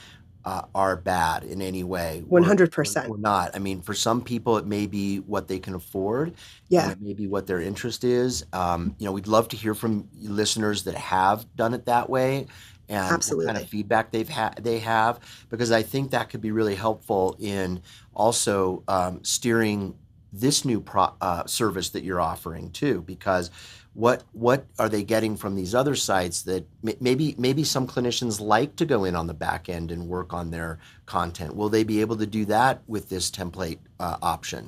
uh, 0.45 0.63
are 0.75 0.97
bad 0.97 1.43
in 1.43 1.61
any 1.61 1.83
way. 1.83 2.23
100%. 2.29 3.03
We're, 3.03 3.09
we're, 3.11 3.17
not. 3.17 3.55
I 3.55 3.59
mean, 3.59 3.81
for 3.81 3.93
some 3.93 4.21
people, 4.21 4.57
it 4.57 4.65
may 4.65 4.87
be 4.87 5.17
what 5.19 5.47
they 5.47 5.59
can 5.59 5.73
afford. 5.73 6.33
Yeah. 6.69 6.91
it 6.91 7.01
may 7.01 7.13
be 7.13 7.27
what 7.27 7.47
their 7.47 7.61
interest 7.61 8.03
is. 8.03 8.45
Um, 8.51 8.95
you 8.99 9.05
know, 9.05 9.11
we'd 9.11 9.27
love 9.27 9.47
to 9.49 9.55
hear 9.55 9.73
from 9.73 10.09
listeners 10.21 10.83
that 10.83 10.95
have 10.95 11.45
done 11.55 11.73
it 11.73 11.85
that 11.85 12.09
way 12.09 12.47
and 12.93 13.11
Absolutely. 13.11 13.45
what 13.45 13.53
kind 13.53 13.63
of 13.63 13.69
feedback 13.69 14.11
they've 14.11 14.29
had 14.29 14.55
they 14.63 14.79
have 14.79 15.19
because 15.49 15.71
I 15.71 15.81
think 15.81 16.11
that 16.11 16.29
could 16.29 16.41
be 16.41 16.51
really 16.51 16.75
helpful 16.75 17.35
in 17.39 17.81
also 18.13 18.83
um, 18.87 19.23
steering 19.23 19.95
this 20.31 20.63
new 20.65 20.79
pro- 20.79 21.13
uh, 21.21 21.45
service 21.45 21.89
that 21.89 22.03
you're 22.03 22.21
offering 22.21 22.71
too 22.71 23.01
because 23.01 23.49
what 23.93 24.23
what 24.31 24.65
are 24.79 24.89
they 24.89 25.03
getting 25.03 25.35
from 25.35 25.55
these 25.55 25.75
other 25.75 25.95
sites 25.95 26.43
that 26.43 26.67
m- 26.87 26.95
maybe 26.99 27.35
maybe 27.37 27.63
some 27.63 27.87
clinicians 27.87 28.39
like 28.39 28.75
to 28.75 28.85
go 28.85 29.03
in 29.03 29.15
on 29.15 29.27
the 29.27 29.33
back 29.33 29.69
end 29.69 29.91
and 29.91 30.07
work 30.07 30.33
on 30.33 30.51
their 30.51 30.79
content 31.05 31.55
will 31.55 31.69
they 31.69 31.83
be 31.83 32.01
able 32.01 32.17
to 32.17 32.25
do 32.25 32.45
that 32.45 32.81
with 32.87 33.09
this 33.09 33.29
template 33.29 33.79
uh, 33.99 34.17
option 34.21 34.67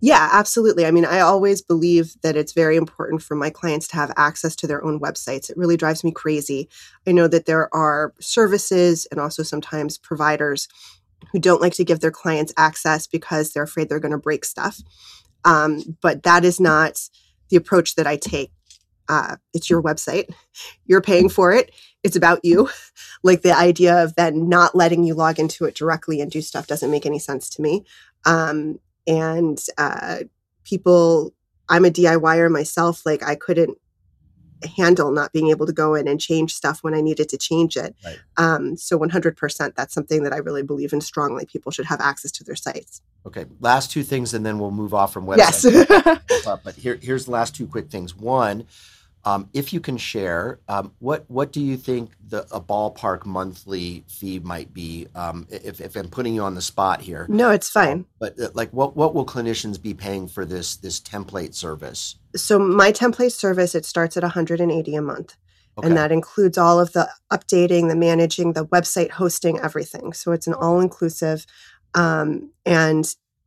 yeah, 0.00 0.28
absolutely. 0.32 0.86
I 0.86 0.90
mean, 0.92 1.04
I 1.04 1.20
always 1.20 1.60
believe 1.60 2.14
that 2.22 2.36
it's 2.36 2.52
very 2.52 2.76
important 2.76 3.22
for 3.22 3.34
my 3.34 3.50
clients 3.50 3.88
to 3.88 3.96
have 3.96 4.12
access 4.16 4.54
to 4.56 4.66
their 4.66 4.84
own 4.84 5.00
websites. 5.00 5.50
It 5.50 5.56
really 5.56 5.76
drives 5.76 6.04
me 6.04 6.12
crazy. 6.12 6.68
I 7.06 7.12
know 7.12 7.26
that 7.26 7.46
there 7.46 7.72
are 7.74 8.14
services 8.20 9.06
and 9.10 9.20
also 9.20 9.42
sometimes 9.42 9.98
providers 9.98 10.68
who 11.32 11.40
don't 11.40 11.60
like 11.60 11.74
to 11.74 11.84
give 11.84 11.98
their 11.98 12.12
clients 12.12 12.52
access 12.56 13.06
because 13.08 13.52
they're 13.52 13.64
afraid 13.64 13.88
they're 13.88 13.98
going 13.98 14.12
to 14.12 14.18
break 14.18 14.44
stuff. 14.44 14.80
Um, 15.44 15.96
but 16.00 16.22
that 16.22 16.44
is 16.44 16.60
not 16.60 17.00
the 17.48 17.56
approach 17.56 17.96
that 17.96 18.06
I 18.06 18.16
take. 18.16 18.52
Uh, 19.08 19.36
it's 19.54 19.70
your 19.70 19.82
website, 19.82 20.26
you're 20.84 21.00
paying 21.00 21.30
for 21.30 21.50
it, 21.50 21.72
it's 22.02 22.14
about 22.14 22.40
you. 22.44 22.68
like 23.22 23.40
the 23.40 23.56
idea 23.56 24.04
of 24.04 24.14
then 24.16 24.50
not 24.50 24.74
letting 24.76 25.02
you 25.02 25.14
log 25.14 25.38
into 25.38 25.64
it 25.64 25.74
directly 25.74 26.20
and 26.20 26.30
do 26.30 26.42
stuff 26.42 26.66
doesn't 26.66 26.90
make 26.90 27.06
any 27.06 27.18
sense 27.18 27.48
to 27.48 27.62
me. 27.62 27.86
Um, 28.26 28.78
and 29.08 29.58
uh, 29.78 30.18
people 30.64 31.34
i'm 31.68 31.84
a 31.84 31.90
diyer 31.90 32.48
myself 32.48 33.04
like 33.04 33.22
i 33.24 33.34
couldn't 33.34 33.76
handle 34.64 35.10
not 35.10 35.32
being 35.32 35.48
able 35.48 35.66
to 35.66 35.72
go 35.72 35.94
in 35.94 36.08
and 36.08 36.20
change 36.20 36.54
stuff 36.54 36.82
when 36.82 36.94
I 36.94 37.00
needed 37.00 37.28
to 37.30 37.38
change 37.38 37.76
it. 37.76 37.94
Right. 38.04 38.18
Um, 38.36 38.76
so 38.76 38.98
100%, 38.98 39.74
that's 39.74 39.94
something 39.94 40.22
that 40.22 40.32
I 40.32 40.38
really 40.38 40.62
believe 40.62 40.92
in 40.92 41.00
strongly. 41.00 41.46
People 41.46 41.72
should 41.72 41.86
have 41.86 42.00
access 42.00 42.30
to 42.32 42.44
their 42.44 42.56
sites. 42.56 43.02
Okay, 43.26 43.46
last 43.60 43.90
two 43.90 44.02
things, 44.02 44.34
and 44.34 44.44
then 44.44 44.58
we'll 44.58 44.70
move 44.70 44.94
off 44.94 45.12
from 45.12 45.26
websites. 45.26 46.20
Yes. 46.30 46.58
but 46.64 46.74
here, 46.74 46.98
here's 47.00 47.24
the 47.26 47.30
last 47.30 47.54
two 47.54 47.66
quick 47.66 47.90
things. 47.90 48.14
One, 48.14 48.64
um, 49.28 49.50
if 49.52 49.74
you 49.74 49.80
can 49.80 49.98
share, 49.98 50.58
um, 50.68 50.92
what 51.00 51.26
what 51.28 51.52
do 51.52 51.60
you 51.60 51.76
think 51.76 52.12
the 52.28 52.46
a 52.50 52.60
ballpark 52.60 53.26
monthly 53.26 54.04
fee 54.08 54.38
might 54.38 54.72
be? 54.72 55.06
Um, 55.14 55.46
if, 55.50 55.82
if 55.82 55.96
I'm 55.96 56.08
putting 56.08 56.34
you 56.34 56.42
on 56.42 56.54
the 56.54 56.62
spot 56.62 57.02
here, 57.02 57.26
no, 57.28 57.50
it's 57.50 57.68
fine. 57.68 58.06
but 58.18 58.40
uh, 58.40 58.48
like, 58.54 58.70
what 58.72 58.96
what 58.96 59.14
will 59.14 59.26
clinicians 59.26 59.80
be 59.80 59.92
paying 59.92 60.28
for 60.28 60.46
this 60.46 60.76
this 60.76 60.98
template 60.98 61.54
service? 61.54 62.16
So 62.36 62.58
my 62.58 62.90
template 62.90 63.32
service 63.32 63.74
it 63.74 63.84
starts 63.84 64.16
at 64.16 64.22
180 64.22 64.94
a 64.94 65.02
month, 65.02 65.36
okay. 65.76 65.86
and 65.86 65.96
that 65.98 66.10
includes 66.10 66.56
all 66.56 66.80
of 66.80 66.94
the 66.94 67.10
updating, 67.30 67.88
the 67.90 67.96
managing, 67.96 68.54
the 68.54 68.64
website 68.64 69.10
hosting, 69.10 69.60
everything. 69.60 70.14
So 70.14 70.32
it's 70.32 70.46
an 70.46 70.54
all 70.54 70.80
inclusive, 70.80 71.44
um, 71.92 72.50
and 72.64 73.14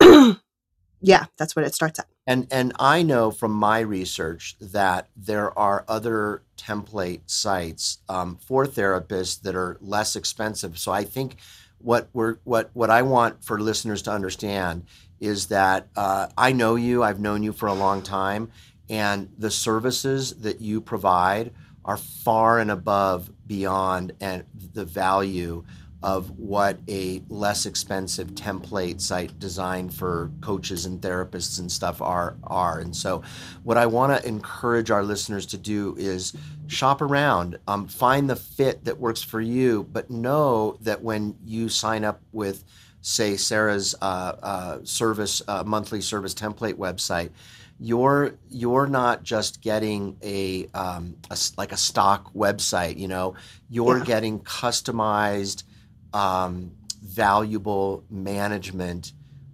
yeah, 1.00 1.24
that's 1.38 1.56
what 1.56 1.64
it 1.64 1.74
starts 1.74 1.98
at. 1.98 2.06
And 2.26 2.46
and 2.52 2.72
I 2.78 3.02
know 3.02 3.30
from 3.30 3.52
my 3.52 3.80
research 3.80 4.56
that 4.60 5.08
there 5.16 5.56
are 5.58 5.84
other 5.88 6.42
template 6.56 7.22
sites 7.26 7.98
um, 8.08 8.36
for 8.36 8.64
therapists 8.64 9.40
that 9.42 9.56
are 9.56 9.76
less 9.80 10.14
expensive. 10.14 10.78
So 10.78 10.92
I 10.92 11.02
think 11.02 11.36
what 11.78 12.08
we're 12.12 12.36
what 12.44 12.70
what 12.74 12.90
I 12.90 13.02
want 13.02 13.44
for 13.44 13.60
listeners 13.60 14.02
to 14.02 14.12
understand 14.12 14.84
is 15.20 15.48
that 15.48 15.88
uh, 15.96 16.28
I 16.38 16.52
know 16.52 16.76
you. 16.76 17.02
I've 17.02 17.20
known 17.20 17.42
you 17.42 17.52
for 17.52 17.66
a 17.66 17.74
long 17.74 18.02
time, 18.02 18.52
and 18.88 19.28
the 19.36 19.50
services 19.50 20.32
that 20.42 20.60
you 20.60 20.80
provide 20.80 21.52
are 21.84 21.96
far 21.96 22.60
and 22.60 22.70
above 22.70 23.30
beyond 23.48 24.12
and 24.20 24.44
the 24.74 24.84
value 24.84 25.64
of 26.02 26.30
what 26.38 26.78
a 26.88 27.22
less 27.28 27.64
expensive 27.66 28.28
template 28.34 29.00
site 29.00 29.38
designed 29.38 29.94
for 29.94 30.30
coaches 30.40 30.84
and 30.84 31.00
therapists 31.00 31.58
and 31.60 31.70
stuff 31.70 32.02
are 32.02 32.36
are 32.44 32.78
and 32.80 32.94
so 32.94 33.22
what 33.62 33.78
i 33.78 33.86
want 33.86 34.12
to 34.16 34.28
encourage 34.28 34.90
our 34.90 35.02
listeners 35.02 35.46
to 35.46 35.56
do 35.56 35.94
is 35.98 36.32
shop 36.66 37.00
around 37.00 37.58
um, 37.68 37.86
find 37.86 38.28
the 38.28 38.36
fit 38.36 38.84
that 38.84 38.98
works 38.98 39.22
for 39.22 39.40
you 39.40 39.86
but 39.92 40.10
know 40.10 40.76
that 40.80 41.02
when 41.02 41.36
you 41.44 41.68
sign 41.68 42.04
up 42.04 42.20
with 42.32 42.64
say 43.00 43.36
sarah's 43.36 43.94
uh, 44.00 44.36
uh, 44.42 44.78
service 44.82 45.40
uh, 45.46 45.62
monthly 45.64 46.00
service 46.00 46.34
template 46.34 46.74
website 46.74 47.30
you're 47.78 48.34
you're 48.48 48.86
not 48.86 49.24
just 49.24 49.60
getting 49.60 50.16
a, 50.22 50.68
um, 50.72 51.16
a 51.30 51.38
like 51.56 51.72
a 51.72 51.76
stock 51.76 52.32
website 52.32 52.96
you 52.96 53.08
know 53.08 53.34
you're 53.68 53.98
yeah. 53.98 54.04
getting 54.04 54.38
customized 54.40 55.64
um, 56.12 56.72
valuable 57.02 58.04
management, 58.10 59.12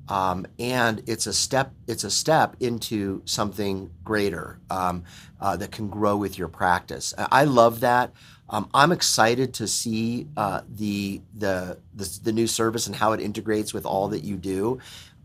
um, 0.08 0.46
and 0.58 1.02
it's 1.06 1.26
a 1.26 1.32
step. 1.32 1.72
It's 1.86 2.04
a 2.04 2.10
step 2.10 2.56
into 2.60 3.22
something 3.24 3.90
greater 4.04 4.58
um, 4.70 5.04
uh, 5.40 5.56
that 5.56 5.70
can 5.70 5.88
grow 5.88 6.16
with 6.16 6.38
your 6.38 6.48
practice. 6.48 7.14
I 7.16 7.44
love 7.44 7.80
that. 7.80 8.12
Um, 8.50 8.70
I'm 8.72 8.92
excited 8.92 9.52
to 9.54 9.66
see 9.66 10.26
uh, 10.36 10.62
the, 10.68 11.20
the, 11.36 11.78
the 11.94 12.18
the 12.24 12.32
new 12.32 12.46
service 12.46 12.86
and 12.86 12.96
how 12.96 13.12
it 13.12 13.20
integrates 13.20 13.74
with 13.74 13.84
all 13.84 14.08
that 14.08 14.24
you 14.24 14.36
do. 14.36 14.78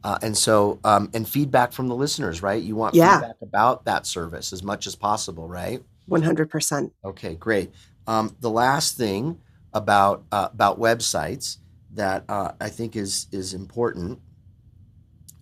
Uh, 0.03 0.17
and 0.21 0.37
so, 0.37 0.79
um, 0.83 1.09
and 1.13 1.27
feedback 1.27 1.71
from 1.71 1.87
the 1.87 1.95
listeners, 1.95 2.41
right? 2.43 2.61
You 2.61 2.75
want 2.75 2.93
yeah. 2.93 3.19
feedback 3.19 3.37
about 3.41 3.85
that 3.85 4.05
service 4.05 4.51
as 4.51 4.61
much 4.61 4.85
as 4.85 4.95
possible, 4.95 5.47
right? 5.47 5.81
100%. 6.09 6.91
Okay, 7.05 7.35
great. 7.35 7.71
Um, 8.05 8.35
the 8.41 8.49
last 8.49 8.97
thing 8.97 9.39
about 9.73 10.23
uh, 10.31 10.49
about 10.51 10.79
websites 10.79 11.57
that 11.93 12.25
uh, 12.29 12.51
I 12.59 12.69
think 12.69 12.95
is 12.95 13.27
is 13.31 13.53
important. 13.53 14.19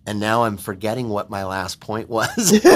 And 0.04 0.18
now 0.18 0.42
I'm 0.42 0.56
forgetting 0.56 1.08
what 1.08 1.30
my 1.30 1.44
last 1.44 1.78
point 1.78 2.08
was. 2.08 2.52
it'll 2.52 2.66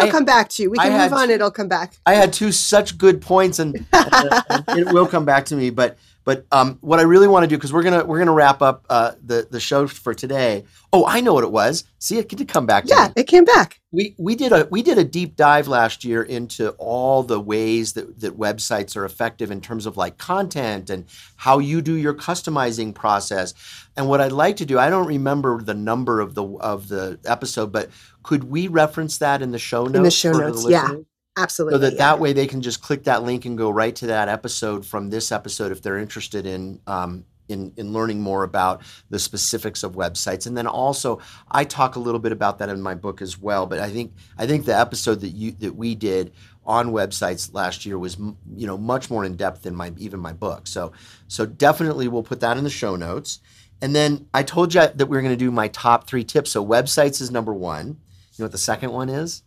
I, 0.00 0.08
come 0.10 0.24
back 0.24 0.48
to 0.50 0.62
you. 0.62 0.70
We 0.70 0.78
can 0.78 0.90
move 0.90 1.12
on. 1.12 1.28
It'll 1.28 1.50
come 1.50 1.68
back. 1.68 1.98
I 2.06 2.14
had 2.14 2.32
two 2.32 2.50
such 2.50 2.96
good 2.96 3.20
points, 3.20 3.58
and, 3.58 3.84
and 3.92 4.78
it 4.78 4.90
will 4.90 5.06
come 5.06 5.26
back 5.26 5.44
to 5.46 5.54
me. 5.54 5.68
But 5.68 5.98
but 6.24 6.46
um, 6.52 6.78
what 6.80 6.98
I 6.98 7.02
really 7.02 7.28
want 7.28 7.44
to 7.44 7.48
do 7.48 7.56
because 7.56 7.72
we're 7.72 7.82
gonna 7.82 8.04
we're 8.04 8.18
gonna 8.18 8.32
wrap 8.32 8.62
up 8.62 8.84
uh, 8.88 9.12
the 9.22 9.46
the 9.50 9.60
show 9.60 9.86
for 9.86 10.14
today. 10.14 10.64
Oh, 10.92 11.06
I 11.06 11.20
know 11.20 11.34
what 11.34 11.44
it 11.44 11.50
was. 11.50 11.84
See, 11.98 12.18
it 12.18 12.28
did 12.28 12.46
come 12.48 12.66
back. 12.66 12.84
yeah, 12.86 13.08
me. 13.08 13.22
it 13.22 13.24
came 13.24 13.44
back. 13.44 13.80
We 13.90 14.14
we 14.18 14.36
did 14.36 14.52
a 14.52 14.68
we 14.70 14.82
did 14.82 14.98
a 14.98 15.04
deep 15.04 15.36
dive 15.36 15.68
last 15.68 16.04
year 16.04 16.22
into 16.22 16.70
all 16.72 17.22
the 17.22 17.40
ways 17.40 17.94
that 17.94 18.20
that 18.20 18.38
websites 18.38 18.96
are 18.96 19.04
effective 19.04 19.50
in 19.50 19.60
terms 19.60 19.86
of 19.86 19.96
like 19.96 20.18
content 20.18 20.90
and 20.90 21.06
how 21.36 21.58
you 21.58 21.82
do 21.82 21.94
your 21.94 22.14
customizing 22.14 22.94
process. 22.94 23.54
And 23.96 24.08
what 24.08 24.20
I'd 24.20 24.32
like 24.32 24.56
to 24.56 24.64
do, 24.64 24.78
I 24.78 24.90
don't 24.90 25.06
remember 25.06 25.60
the 25.60 25.74
number 25.74 26.20
of 26.20 26.34
the 26.34 26.44
of 26.44 26.88
the 26.88 27.18
episode, 27.24 27.72
but 27.72 27.90
could 28.22 28.44
we 28.44 28.68
reference 28.68 29.18
that 29.18 29.42
in 29.42 29.50
the 29.50 29.58
show 29.58 29.84
notes? 29.84 29.96
In 29.96 30.02
the 30.04 30.10
show 30.10 30.32
notes, 30.32 30.64
the 30.64 30.70
yeah. 30.70 30.88
Absolutely. 31.36 31.74
So 31.74 31.78
that 31.78 31.92
yeah. 31.92 31.98
that 31.98 32.20
way 32.20 32.32
they 32.32 32.46
can 32.46 32.60
just 32.60 32.82
click 32.82 33.04
that 33.04 33.22
link 33.22 33.44
and 33.44 33.56
go 33.56 33.70
right 33.70 33.94
to 33.96 34.06
that 34.08 34.28
episode 34.28 34.84
from 34.84 35.10
this 35.10 35.32
episode 35.32 35.72
if 35.72 35.80
they're 35.80 35.98
interested 35.98 36.46
in 36.46 36.78
um, 36.86 37.24
in, 37.48 37.72
in 37.76 37.92
learning 37.92 38.20
more 38.20 38.42
about 38.42 38.82
the 39.10 39.18
specifics 39.18 39.82
of 39.82 39.92
websites. 39.92 40.46
And 40.46 40.56
then 40.56 40.66
also 40.66 41.20
I 41.50 41.64
talk 41.64 41.96
a 41.96 42.00
little 42.00 42.20
bit 42.20 42.32
about 42.32 42.58
that 42.58 42.68
in 42.68 42.80
my 42.80 42.94
book 42.94 43.22
as 43.22 43.38
well. 43.38 43.66
But 43.66 43.78
I 43.78 43.90
think 43.90 44.12
I 44.36 44.46
think 44.46 44.64
the 44.64 44.78
episode 44.78 45.20
that 45.20 45.30
you 45.30 45.52
that 45.52 45.74
we 45.74 45.94
did 45.94 46.32
on 46.64 46.92
websites 46.92 47.52
last 47.52 47.84
year 47.86 47.98
was 47.98 48.16
you 48.18 48.66
know 48.66 48.76
much 48.76 49.10
more 49.10 49.24
in 49.24 49.36
depth 49.36 49.62
than 49.62 49.74
my 49.74 49.92
even 49.98 50.20
my 50.20 50.32
book. 50.32 50.66
So 50.66 50.92
so 51.28 51.46
definitely 51.46 52.08
we'll 52.08 52.22
put 52.22 52.40
that 52.40 52.56
in 52.56 52.64
the 52.64 52.70
show 52.70 52.96
notes. 52.96 53.40
And 53.80 53.96
then 53.96 54.28
I 54.32 54.42
told 54.44 54.74
you 54.74 54.86
that 54.94 55.06
we 55.06 55.18
are 55.18 55.22
going 55.22 55.32
to 55.32 55.44
do 55.44 55.50
my 55.50 55.68
top 55.68 56.06
three 56.06 56.22
tips. 56.24 56.52
So 56.52 56.64
websites 56.64 57.20
is 57.20 57.30
number 57.30 57.52
one. 57.52 57.86
You 57.88 58.42
know 58.42 58.44
what 58.44 58.52
the 58.52 58.58
second 58.58 58.92
one 58.92 59.08
is? 59.08 59.42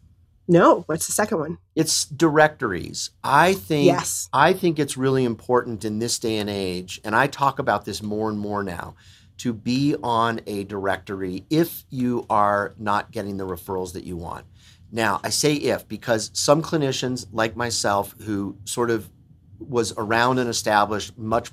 No, 0.47 0.81
what's 0.81 1.07
the 1.07 1.11
second 1.11 1.39
one? 1.39 1.57
It's 1.75 2.05
directories. 2.05 3.09
I 3.23 3.53
think 3.53 3.87
yes. 3.87 4.29
I 4.31 4.53
think 4.53 4.77
it's 4.77 4.95
really 4.95 5.23
important 5.23 5.83
in 5.83 5.99
this 5.99 6.19
day 6.19 6.37
and 6.37 6.49
age, 6.49 7.01
and 7.03 7.15
I 7.15 7.27
talk 7.27 7.59
about 7.59 7.85
this 7.85 8.03
more 8.03 8.29
and 8.29 8.37
more 8.37 8.63
now, 8.63 8.95
to 9.37 9.53
be 9.53 9.95
on 10.03 10.41
a 10.45 10.63
directory 10.65 11.45
if 11.49 11.83
you 11.89 12.25
are 12.29 12.75
not 12.77 13.11
getting 13.11 13.37
the 13.37 13.45
referrals 13.45 13.93
that 13.93 14.03
you 14.03 14.17
want. 14.17 14.45
Now, 14.91 15.19
I 15.23 15.29
say 15.29 15.55
if 15.55 15.87
because 15.87 16.29
some 16.33 16.61
clinicians 16.61 17.25
like 17.31 17.55
myself 17.55 18.15
who 18.21 18.57
sort 18.65 18.91
of 18.91 19.09
was 19.59 19.93
around 19.97 20.37
and 20.37 20.49
established 20.49 21.17
much 21.17 21.49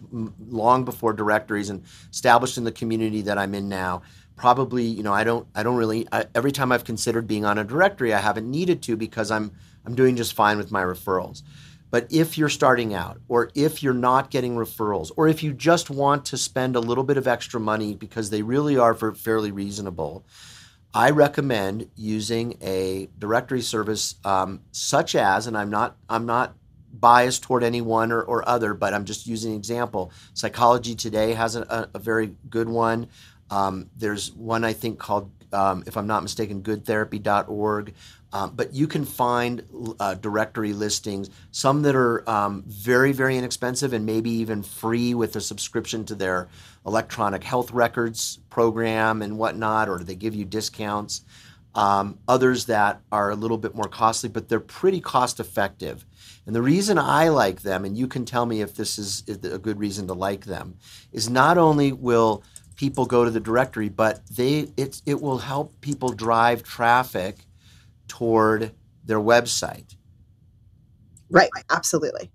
long 0.48 0.85
before 0.85 1.12
directories 1.12 1.70
and 1.70 1.85
established 2.11 2.59
in 2.59 2.64
the 2.64 2.72
community 2.72 3.22
that 3.22 3.38
I'm 3.38 3.55
in 3.55 3.68
now 3.68 4.02
probably 4.42 4.83
you 4.83 5.05
know 5.05 5.12
i 5.12 5.22
don't 5.22 5.46
i 5.55 5.62
don't 5.62 5.76
really 5.76 6.05
I, 6.11 6.24
every 6.35 6.50
time 6.50 6.72
i've 6.72 6.83
considered 6.83 7.28
being 7.28 7.44
on 7.44 7.59
a 7.59 7.64
directory 7.64 8.12
i 8.12 8.18
haven't 8.18 8.50
needed 8.50 8.83
to 8.83 8.96
because 8.96 9.31
i'm 9.31 9.52
i'm 9.87 9.94
doing 9.94 10.16
just 10.16 10.35
fine 10.35 10.59
with 10.59 10.72
my 10.72 10.83
referrals. 10.83 11.42
But 11.92 12.07
if 12.11 12.38
you're 12.38 12.48
starting 12.48 12.92
out 12.92 13.20
or 13.28 13.50
if 13.55 13.83
you're 13.85 13.94
not 13.94 14.31
getting 14.31 14.57
referrals 14.57 15.12
or 15.16 15.28
if 15.28 15.44
you 15.44 15.52
just 15.52 15.90
want 15.90 16.24
to 16.26 16.37
spend 16.37 16.74
a 16.74 16.81
little 16.81 17.05
bit 17.05 17.18
of 17.18 17.28
extra 17.28 17.61
money 17.61 17.94
because 17.94 18.31
they 18.31 18.42
really 18.42 18.76
are 18.78 18.94
for 18.94 19.14
fairly 19.14 19.52
reasonable 19.52 20.24
i 20.92 21.11
recommend 21.11 21.88
using 21.94 22.57
a 22.62 23.09
directory 23.20 23.62
service 23.62 24.16
um, 24.24 24.61
such 24.72 25.14
as 25.14 25.46
and 25.46 25.57
i'm 25.57 25.70
not 25.70 25.96
i'm 26.09 26.26
not 26.26 26.57
biased 26.94 27.42
toward 27.42 27.62
any 27.62 27.81
one 27.81 28.11
or, 28.11 28.22
or 28.22 28.46
other 28.48 28.74
but 28.74 28.92
i'm 28.92 29.05
just 29.05 29.26
using 29.26 29.52
an 29.52 29.59
example. 29.59 30.11
Psychology 30.35 30.94
today 30.96 31.33
has 31.33 31.55
a, 31.55 31.88
a 31.94 31.98
very 31.98 32.35
good 32.50 32.68
one 32.68 33.09
um, 33.52 33.90
there's 33.94 34.32
one 34.32 34.64
I 34.64 34.72
think 34.72 34.98
called, 34.98 35.30
um, 35.52 35.84
if 35.86 35.98
I'm 35.98 36.06
not 36.06 36.22
mistaken, 36.22 36.62
goodtherapy.org. 36.62 37.92
Um, 38.34 38.52
but 38.54 38.72
you 38.72 38.86
can 38.86 39.04
find 39.04 39.62
uh, 40.00 40.14
directory 40.14 40.72
listings, 40.72 41.28
some 41.50 41.82
that 41.82 41.94
are 41.94 42.28
um, 42.28 42.64
very, 42.66 43.12
very 43.12 43.36
inexpensive 43.36 43.92
and 43.92 44.06
maybe 44.06 44.30
even 44.30 44.62
free 44.62 45.12
with 45.12 45.36
a 45.36 45.40
subscription 45.42 46.06
to 46.06 46.14
their 46.14 46.48
electronic 46.86 47.44
health 47.44 47.72
records 47.72 48.38
program 48.48 49.20
and 49.20 49.36
whatnot, 49.36 49.90
or 49.90 49.98
they 49.98 50.14
give 50.14 50.34
you 50.34 50.46
discounts. 50.46 51.20
Um, 51.74 52.18
others 52.26 52.66
that 52.66 53.02
are 53.10 53.30
a 53.30 53.36
little 53.36 53.58
bit 53.58 53.74
more 53.74 53.88
costly, 53.88 54.30
but 54.30 54.48
they're 54.48 54.60
pretty 54.60 55.00
cost 55.00 55.40
effective. 55.40 56.06
And 56.46 56.56
the 56.56 56.62
reason 56.62 56.98
I 56.98 57.28
like 57.28 57.62
them, 57.62 57.84
and 57.84 57.96
you 57.96 58.08
can 58.08 58.24
tell 58.24 58.46
me 58.46 58.62
if 58.62 58.74
this 58.74 58.98
is 58.98 59.24
a 59.28 59.58
good 59.58 59.78
reason 59.78 60.06
to 60.06 60.14
like 60.14 60.46
them, 60.46 60.76
is 61.12 61.30
not 61.30 61.58
only 61.58 61.92
will 61.92 62.42
people 62.83 63.07
go 63.07 63.25
to 63.25 63.31
the 63.31 63.40
directory, 63.40 63.88
but 63.88 64.21
they 64.29 64.73
it 64.77 65.03
it 65.07 65.23
will 65.23 65.38
help 65.38 65.81
people 65.81 66.11
drive 66.12 66.64
traffic 66.64 67.37
toward 68.09 68.73
their 69.05 69.21
website. 69.21 69.97
Right, 71.31 71.51
absolutely. 71.71 72.33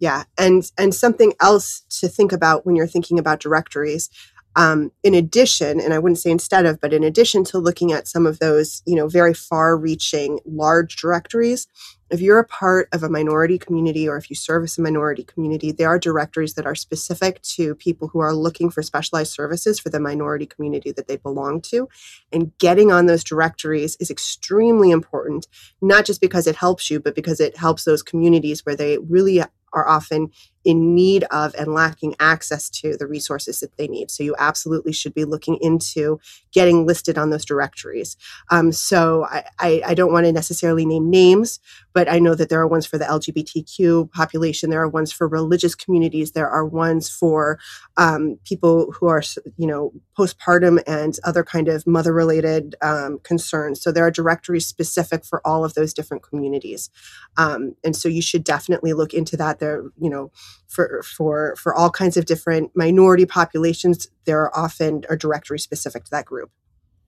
Yeah, 0.00 0.24
and 0.38 0.70
and 0.76 0.94
something 0.94 1.34
else 1.40 1.82
to 2.00 2.08
think 2.08 2.32
about 2.32 2.66
when 2.66 2.76
you're 2.76 2.88
thinking 2.94 3.18
about 3.18 3.40
directories. 3.40 4.10
um, 4.56 4.90
in 5.02 5.14
addition, 5.14 5.80
and 5.80 5.94
I 5.94 5.98
wouldn't 5.98 6.18
say 6.18 6.30
instead 6.30 6.66
of, 6.66 6.80
but 6.80 6.92
in 6.92 7.04
addition 7.04 7.44
to 7.44 7.58
looking 7.58 7.92
at 7.92 8.08
some 8.08 8.26
of 8.26 8.38
those, 8.40 8.82
you 8.86 8.96
know, 8.96 9.08
very 9.08 9.34
far-reaching 9.34 10.40
large 10.44 10.96
directories, 10.96 11.68
if 12.10 12.20
you're 12.20 12.38
a 12.38 12.46
part 12.46 12.88
of 12.92 13.02
a 13.02 13.08
minority 13.08 13.58
community 13.58 14.08
or 14.08 14.16
if 14.16 14.30
you 14.30 14.36
service 14.36 14.76
a 14.78 14.82
minority 14.82 15.24
community, 15.24 15.72
there 15.72 15.88
are 15.88 15.98
directories 15.98 16.54
that 16.54 16.66
are 16.66 16.74
specific 16.74 17.40
to 17.42 17.74
people 17.76 18.08
who 18.08 18.18
are 18.20 18.34
looking 18.34 18.70
for 18.70 18.82
specialized 18.82 19.32
services 19.32 19.78
for 19.78 19.90
the 19.90 20.00
minority 20.00 20.46
community 20.46 20.92
that 20.92 21.08
they 21.08 21.16
belong 21.16 21.60
to. 21.62 21.88
And 22.32 22.56
getting 22.58 22.90
on 22.90 23.06
those 23.06 23.24
directories 23.24 23.96
is 24.00 24.10
extremely 24.10 24.90
important, 24.90 25.46
not 25.80 26.04
just 26.04 26.20
because 26.20 26.46
it 26.46 26.56
helps 26.56 26.90
you, 26.90 27.00
but 27.00 27.14
because 27.14 27.40
it 27.40 27.56
helps 27.56 27.84
those 27.84 28.02
communities 28.02 28.66
where 28.66 28.76
they 28.76 28.98
really 28.98 29.42
are 29.72 29.88
often 29.88 30.30
in 30.64 30.94
need 30.94 31.24
of 31.24 31.54
and 31.54 31.72
lacking 31.72 32.14
access 32.20 32.68
to 32.68 32.96
the 32.96 33.06
resources 33.06 33.60
that 33.60 33.76
they 33.76 33.88
need. 33.88 34.10
So 34.10 34.22
you 34.22 34.34
absolutely 34.38 34.92
should 34.92 35.14
be 35.14 35.24
looking 35.24 35.58
into 35.60 36.20
getting 36.52 36.86
listed 36.86 37.16
on 37.16 37.30
those 37.30 37.44
directories. 37.44 38.16
Um, 38.50 38.72
so 38.72 39.26
I, 39.30 39.44
I, 39.58 39.82
I 39.86 39.94
don't 39.94 40.12
want 40.12 40.26
to 40.26 40.32
necessarily 40.32 40.84
name 40.84 41.08
names, 41.08 41.60
but 41.92 42.10
I 42.10 42.18
know 42.18 42.34
that 42.34 42.48
there 42.48 42.60
are 42.60 42.66
ones 42.66 42.86
for 42.86 42.98
the 42.98 43.04
LGBTQ 43.04 44.12
population. 44.12 44.70
There 44.70 44.82
are 44.82 44.88
ones 44.88 45.12
for 45.12 45.26
religious 45.26 45.74
communities. 45.74 46.32
There 46.32 46.48
are 46.48 46.66
ones 46.66 47.08
for 47.08 47.58
um, 47.96 48.38
people 48.44 48.92
who 48.92 49.06
are, 49.08 49.22
you 49.56 49.66
know, 49.66 49.92
postpartum 50.18 50.82
and 50.86 51.18
other 51.24 51.42
kind 51.42 51.68
of 51.68 51.86
mother-related 51.86 52.74
um, 52.82 53.18
concerns. 53.22 53.80
So 53.80 53.92
there 53.92 54.04
are 54.04 54.10
directories 54.10 54.66
specific 54.66 55.24
for 55.24 55.40
all 55.46 55.64
of 55.64 55.74
those 55.74 55.94
different 55.94 56.22
communities, 56.22 56.90
um, 57.36 57.76
and 57.82 57.96
so 57.96 58.08
you 58.08 58.22
should 58.22 58.44
definitely 58.44 58.92
look 58.92 59.14
into 59.14 59.36
that. 59.38 59.58
There, 59.58 59.84
you 59.98 60.10
know 60.10 60.30
for 60.68 61.02
for 61.02 61.54
for 61.56 61.74
all 61.74 61.90
kinds 61.90 62.16
of 62.16 62.26
different 62.26 62.70
minority 62.74 63.26
populations 63.26 64.08
there 64.24 64.40
are 64.40 64.56
often 64.56 65.04
a 65.08 65.16
directory 65.16 65.58
specific 65.58 66.04
to 66.04 66.10
that 66.10 66.24
group 66.24 66.50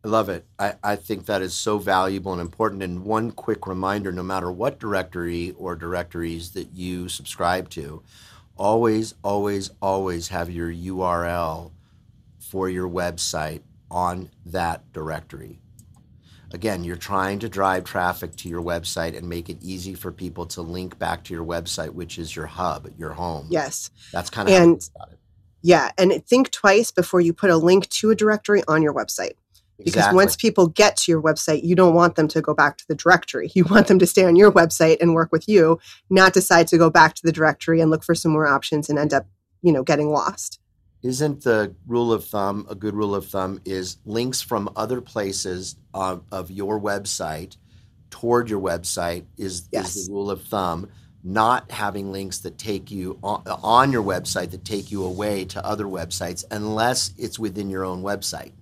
I 0.04 0.08
love 0.08 0.28
it. 0.28 0.44
I, 0.58 0.74
I 0.82 0.96
think 0.96 1.26
that 1.26 1.42
is 1.42 1.54
so 1.54 1.78
valuable 1.78 2.32
and 2.32 2.40
important. 2.40 2.82
And 2.82 3.04
one 3.04 3.30
quick 3.30 3.68
reminder 3.68 4.10
no 4.10 4.24
matter 4.24 4.50
what 4.50 4.80
directory 4.80 5.52
or 5.56 5.76
directories 5.76 6.50
that 6.54 6.72
you 6.72 7.08
subscribe 7.08 7.70
to, 7.70 8.02
always, 8.56 9.14
always, 9.22 9.70
always 9.80 10.26
have 10.28 10.50
your 10.50 10.72
URL 10.72 11.70
for 12.40 12.68
your 12.68 12.88
website 12.88 13.62
on 13.92 14.30
that 14.44 14.92
directory 14.92 15.61
again, 16.52 16.84
you're 16.84 16.96
trying 16.96 17.38
to 17.40 17.48
drive 17.48 17.84
traffic 17.84 18.36
to 18.36 18.48
your 18.48 18.62
website 18.62 19.16
and 19.16 19.28
make 19.28 19.48
it 19.48 19.58
easy 19.62 19.94
for 19.94 20.12
people 20.12 20.46
to 20.46 20.62
link 20.62 20.98
back 20.98 21.24
to 21.24 21.34
your 21.34 21.44
website, 21.44 21.90
which 21.90 22.18
is 22.18 22.34
your 22.34 22.46
hub, 22.46 22.88
your 22.98 23.12
home. 23.12 23.46
Yes. 23.50 23.90
That's 24.12 24.30
kind 24.30 24.48
of 24.48 24.54
and 24.54 24.90
yeah, 25.62 25.92
and 25.96 26.24
think 26.26 26.50
twice 26.50 26.90
before 26.90 27.20
you 27.20 27.32
put 27.32 27.50
a 27.50 27.56
link 27.56 27.88
to 27.90 28.10
a 28.10 28.16
directory 28.16 28.62
on 28.66 28.82
your 28.82 28.92
website. 28.92 29.34
Because 29.78 29.94
exactly. 29.94 30.16
once 30.16 30.36
people 30.36 30.68
get 30.68 30.96
to 30.98 31.12
your 31.12 31.22
website, 31.22 31.64
you 31.64 31.74
don't 31.74 31.94
want 31.94 32.14
them 32.14 32.28
to 32.28 32.40
go 32.40 32.54
back 32.54 32.76
to 32.78 32.84
the 32.88 32.94
directory. 32.94 33.50
You 33.54 33.64
want 33.64 33.86
them 33.86 33.98
to 33.98 34.06
stay 34.06 34.24
on 34.24 34.36
your 34.36 34.52
website 34.52 34.98
and 35.00 35.14
work 35.14 35.32
with 35.32 35.48
you, 35.48 35.78
not 36.10 36.34
decide 36.34 36.68
to 36.68 36.78
go 36.78 36.90
back 36.90 37.14
to 37.14 37.22
the 37.24 37.32
directory 37.32 37.80
and 37.80 37.90
look 37.90 38.04
for 38.04 38.14
some 38.14 38.32
more 38.32 38.46
options 38.46 38.88
and 38.88 38.98
end 38.98 39.12
up, 39.12 39.26
you 39.62 39.72
know, 39.72 39.82
getting 39.82 40.10
lost 40.10 40.58
isn't 41.02 41.42
the 41.42 41.74
rule 41.86 42.12
of 42.12 42.24
thumb 42.24 42.66
a 42.70 42.74
good 42.74 42.94
rule 42.94 43.14
of 43.14 43.26
thumb 43.26 43.60
is 43.64 43.98
links 44.04 44.40
from 44.40 44.68
other 44.76 45.00
places 45.00 45.76
uh, 45.94 46.16
of 46.30 46.50
your 46.50 46.80
website 46.80 47.56
toward 48.10 48.48
your 48.48 48.60
website 48.60 49.24
is, 49.36 49.68
yes. 49.72 49.96
is 49.96 50.06
the 50.06 50.12
rule 50.12 50.30
of 50.30 50.42
thumb 50.44 50.88
not 51.24 51.70
having 51.70 52.10
links 52.10 52.38
that 52.40 52.58
take 52.58 52.90
you 52.90 53.18
on, 53.22 53.42
on 53.46 53.92
your 53.92 54.02
website 54.02 54.50
that 54.50 54.64
take 54.64 54.90
you 54.90 55.04
away 55.04 55.44
to 55.44 55.64
other 55.64 55.84
websites 55.84 56.44
unless 56.50 57.12
it's 57.16 57.38
within 57.38 57.70
your 57.70 57.84
own 57.84 58.02
website 58.02 58.52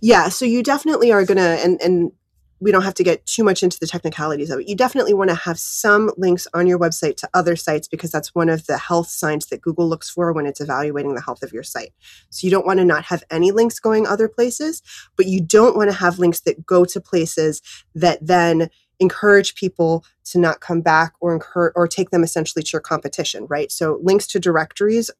yeah 0.00 0.28
so 0.28 0.44
you 0.44 0.62
definitely 0.62 1.12
are 1.12 1.24
going 1.24 1.36
to 1.38 1.42
and 1.42 1.80
and 1.80 2.12
we 2.60 2.70
don't 2.70 2.82
have 2.82 2.94
to 2.94 3.04
get 3.04 3.24
too 3.26 3.42
much 3.42 3.62
into 3.62 3.78
the 3.80 3.86
technicalities 3.86 4.50
of 4.50 4.60
it. 4.60 4.68
You 4.68 4.76
definitely 4.76 5.14
want 5.14 5.30
to 5.30 5.36
have 5.36 5.58
some 5.58 6.10
links 6.16 6.46
on 6.52 6.66
your 6.66 6.78
website 6.78 7.16
to 7.18 7.30
other 7.32 7.56
sites 7.56 7.88
because 7.88 8.10
that's 8.10 8.34
one 8.34 8.48
of 8.48 8.66
the 8.66 8.76
health 8.76 9.08
signs 9.08 9.46
that 9.46 9.62
Google 9.62 9.88
looks 9.88 10.10
for 10.10 10.32
when 10.32 10.46
it's 10.46 10.60
evaluating 10.60 11.14
the 11.14 11.22
health 11.22 11.42
of 11.42 11.52
your 11.52 11.62
site. 11.62 11.92
So 12.28 12.46
you 12.46 12.50
don't 12.50 12.66
want 12.66 12.78
to 12.78 12.84
not 12.84 13.04
have 13.04 13.24
any 13.30 13.50
links 13.50 13.80
going 13.80 14.06
other 14.06 14.28
places, 14.28 14.82
but 15.16 15.26
you 15.26 15.40
don't 15.40 15.76
want 15.76 15.90
to 15.90 15.96
have 15.96 16.18
links 16.18 16.40
that 16.40 16.66
go 16.66 16.84
to 16.84 17.00
places 17.00 17.62
that 17.94 18.18
then 18.24 18.68
encourage 19.00 19.54
people 19.54 20.04
to 20.24 20.38
not 20.38 20.60
come 20.60 20.82
back 20.82 21.14
or 21.20 21.32
encourage 21.32 21.72
or 21.74 21.88
take 21.88 22.10
them 22.10 22.22
essentially 22.22 22.62
to 22.62 22.70
your 22.74 22.80
competition, 22.80 23.46
right? 23.48 23.72
So 23.72 23.98
links 24.02 24.26
to 24.28 24.38
directories 24.38 25.10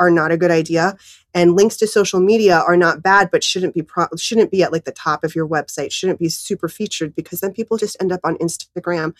are 0.00 0.10
not 0.10 0.32
a 0.32 0.36
good 0.36 0.50
idea. 0.50 0.96
And 1.32 1.54
links 1.54 1.76
to 1.76 1.86
social 1.86 2.18
media 2.18 2.58
are 2.58 2.76
not 2.76 3.02
bad 3.02 3.30
but 3.30 3.44
shouldn't 3.44 3.74
be 3.74 3.82
pro- 3.82 4.08
shouldn't 4.16 4.50
be 4.50 4.64
at 4.64 4.72
like 4.72 4.84
the 4.84 4.92
top 4.92 5.22
of 5.22 5.36
your 5.36 5.46
website 5.46 5.92
shouldn't 5.92 6.18
be 6.18 6.28
super 6.28 6.68
featured 6.68 7.14
because 7.14 7.40
then 7.40 7.52
people 7.52 7.76
just 7.76 7.96
end 8.00 8.10
up 8.10 8.20
on 8.24 8.36
instagram 8.38 9.14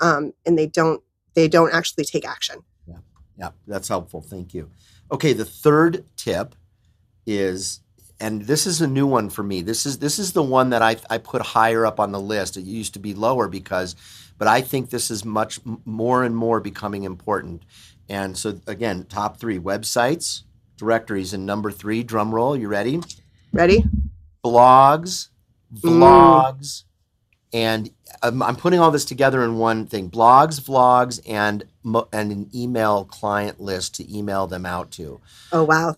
um, 0.00 0.32
and 0.46 0.58
they 0.58 0.66
don't 0.66 1.02
they 1.34 1.48
don't 1.48 1.74
actually 1.74 2.04
take 2.04 2.26
action. 2.26 2.56
Yeah 2.86 2.98
yeah 3.36 3.50
that's 3.66 3.88
helpful 3.88 4.22
thank 4.22 4.54
you. 4.54 4.70
Okay 5.12 5.34
the 5.34 5.44
third 5.44 6.04
tip 6.16 6.54
is 7.26 7.80
and 8.20 8.42
this 8.42 8.66
is 8.66 8.80
a 8.80 8.86
new 8.86 9.06
one 9.06 9.30
for 9.30 9.42
me 9.42 9.62
this 9.62 9.86
is 9.86 9.98
this 9.98 10.18
is 10.18 10.32
the 10.32 10.42
one 10.42 10.70
that 10.70 10.82
i, 10.82 10.96
I 11.08 11.18
put 11.18 11.42
higher 11.42 11.86
up 11.86 11.98
on 11.98 12.12
the 12.12 12.20
list 12.20 12.56
it 12.56 12.64
used 12.64 12.94
to 12.94 12.98
be 12.98 13.14
lower 13.14 13.48
because 13.48 13.96
but 14.38 14.48
i 14.48 14.60
think 14.60 14.90
this 14.90 15.10
is 15.10 15.24
much 15.24 15.60
more 15.84 16.22
and 16.24 16.36
more 16.36 16.60
becoming 16.60 17.04
important 17.04 17.62
and 18.10 18.36
so 18.36 18.60
again, 18.66 19.06
top 19.08 19.38
three 19.38 19.58
websites, 19.58 20.42
directories, 20.76 21.32
and 21.32 21.46
number 21.46 21.70
three, 21.70 22.02
drum 22.02 22.34
roll. 22.34 22.56
You 22.56 22.66
ready? 22.66 23.00
Ready. 23.52 23.84
Blogs, 24.44 25.28
vlogs, 25.72 26.58
mm. 26.60 26.84
and 27.52 27.90
I'm, 28.22 28.42
I'm, 28.42 28.56
putting 28.56 28.80
all 28.80 28.90
this 28.90 29.04
together 29.04 29.44
in 29.44 29.58
one 29.58 29.86
thing: 29.86 30.10
blogs, 30.10 30.60
vlogs, 30.60 31.20
and 31.28 31.64
and 32.12 32.32
an 32.32 32.50
email 32.52 33.04
client 33.04 33.60
list 33.60 33.94
to 33.96 34.16
email 34.16 34.48
them 34.48 34.66
out 34.66 34.90
to. 34.92 35.20
Oh 35.52 35.62
wow! 35.62 35.94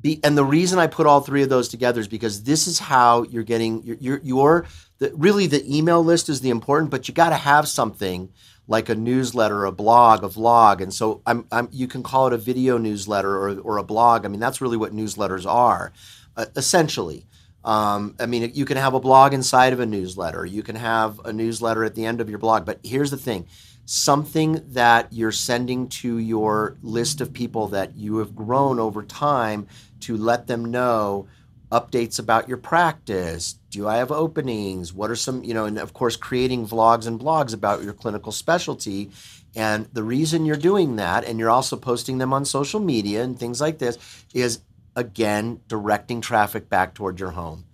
Be, 0.00 0.18
and 0.24 0.36
the 0.36 0.44
reason 0.44 0.80
I 0.80 0.88
put 0.88 1.06
all 1.06 1.20
three 1.20 1.44
of 1.44 1.48
those 1.48 1.68
together 1.68 2.00
is 2.00 2.08
because 2.08 2.42
this 2.42 2.66
is 2.66 2.80
how 2.80 3.22
you're 3.24 3.44
getting 3.44 3.84
your 3.84 3.96
your, 4.00 4.20
your 4.24 4.66
the, 4.98 5.12
really 5.14 5.46
the 5.46 5.64
email 5.76 6.02
list 6.02 6.28
is 6.28 6.40
the 6.40 6.50
important, 6.50 6.90
but 6.90 7.06
you 7.06 7.14
got 7.14 7.28
to 7.28 7.36
have 7.36 7.68
something 7.68 8.30
like 8.68 8.88
a 8.88 8.94
newsletter, 8.94 9.64
a 9.64 9.72
blog, 9.72 10.24
a 10.24 10.28
vlog. 10.28 10.80
And 10.80 10.92
so 10.92 11.20
I'm, 11.26 11.46
I'm, 11.50 11.68
you 11.72 11.88
can 11.88 12.02
call 12.02 12.28
it 12.28 12.32
a 12.32 12.38
video 12.38 12.78
newsletter 12.78 13.36
or, 13.36 13.58
or 13.60 13.78
a 13.78 13.82
blog. 13.82 14.24
I 14.24 14.28
mean, 14.28 14.40
that's 14.40 14.60
really 14.60 14.76
what 14.76 14.94
newsletters 14.94 15.46
are, 15.46 15.92
uh, 16.36 16.46
essentially. 16.56 17.26
Um, 17.64 18.16
I 18.18 18.26
mean, 18.26 18.50
you 18.54 18.64
can 18.64 18.76
have 18.76 18.94
a 18.94 19.00
blog 19.00 19.34
inside 19.34 19.72
of 19.72 19.80
a 19.80 19.86
newsletter. 19.86 20.44
You 20.44 20.62
can 20.62 20.76
have 20.76 21.20
a 21.24 21.32
newsletter 21.32 21.84
at 21.84 21.94
the 21.94 22.04
end 22.04 22.20
of 22.20 22.28
your 22.28 22.38
blog. 22.38 22.64
But 22.64 22.80
here's 22.82 23.10
the 23.10 23.16
thing 23.16 23.46
something 23.84 24.62
that 24.68 25.12
you're 25.12 25.32
sending 25.32 25.88
to 25.88 26.18
your 26.18 26.76
list 26.82 27.20
of 27.20 27.32
people 27.32 27.68
that 27.68 27.96
you 27.96 28.18
have 28.18 28.34
grown 28.34 28.78
over 28.78 29.02
time 29.02 29.66
to 30.00 30.16
let 30.16 30.46
them 30.46 30.64
know 30.64 31.26
updates 31.70 32.18
about 32.18 32.48
your 32.48 32.58
practice. 32.58 33.56
Do 33.72 33.88
I 33.88 33.96
have 33.96 34.12
openings? 34.12 34.92
What 34.92 35.10
are 35.10 35.16
some, 35.16 35.42
you 35.42 35.54
know, 35.54 35.64
and 35.64 35.78
of 35.78 35.94
course, 35.94 36.14
creating 36.14 36.68
vlogs 36.68 37.06
and 37.06 37.18
blogs 37.18 37.54
about 37.54 37.82
your 37.82 37.94
clinical 37.94 38.30
specialty. 38.30 39.10
And 39.56 39.86
the 39.94 40.02
reason 40.02 40.44
you're 40.44 40.56
doing 40.56 40.96
that, 40.96 41.24
and 41.24 41.38
you're 41.38 41.50
also 41.50 41.76
posting 41.76 42.18
them 42.18 42.34
on 42.34 42.44
social 42.44 42.80
media 42.80 43.22
and 43.22 43.38
things 43.38 43.62
like 43.62 43.78
this, 43.78 43.96
is 44.34 44.60
again, 44.94 45.62
directing 45.68 46.20
traffic 46.20 46.68
back 46.68 46.92
toward 46.92 47.18
your 47.18 47.30
home, 47.30 47.64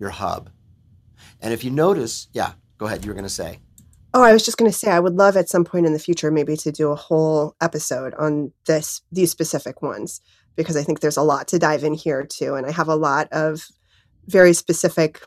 your 0.00 0.10
hub. 0.10 0.50
And 1.40 1.52
if 1.52 1.62
you 1.62 1.70
notice, 1.70 2.26
yeah, 2.32 2.54
go 2.76 2.86
ahead, 2.86 3.04
you 3.04 3.10
were 3.10 3.14
going 3.14 3.22
to 3.22 3.30
say. 3.30 3.60
Oh, 4.12 4.22
I 4.22 4.32
was 4.32 4.44
just 4.44 4.58
going 4.58 4.70
to 4.70 4.76
say 4.76 4.90
I 4.90 4.98
would 4.98 5.14
love 5.14 5.36
at 5.36 5.48
some 5.48 5.64
point 5.64 5.86
in 5.86 5.92
the 5.92 6.00
future 6.00 6.32
maybe 6.32 6.56
to 6.56 6.72
do 6.72 6.90
a 6.90 6.96
whole 6.96 7.54
episode 7.60 8.12
on 8.14 8.52
this 8.66 9.02
these 9.12 9.30
specific 9.30 9.82
ones 9.82 10.20
because 10.56 10.76
I 10.76 10.82
think 10.82 10.98
there's 11.00 11.16
a 11.16 11.22
lot 11.22 11.48
to 11.48 11.60
dive 11.60 11.84
in 11.84 11.94
here 11.94 12.24
too. 12.24 12.54
And 12.54 12.66
I 12.66 12.72
have 12.72 12.88
a 12.88 12.96
lot 12.96 13.28
of 13.32 13.68
very 14.26 14.52
specific, 14.52 15.22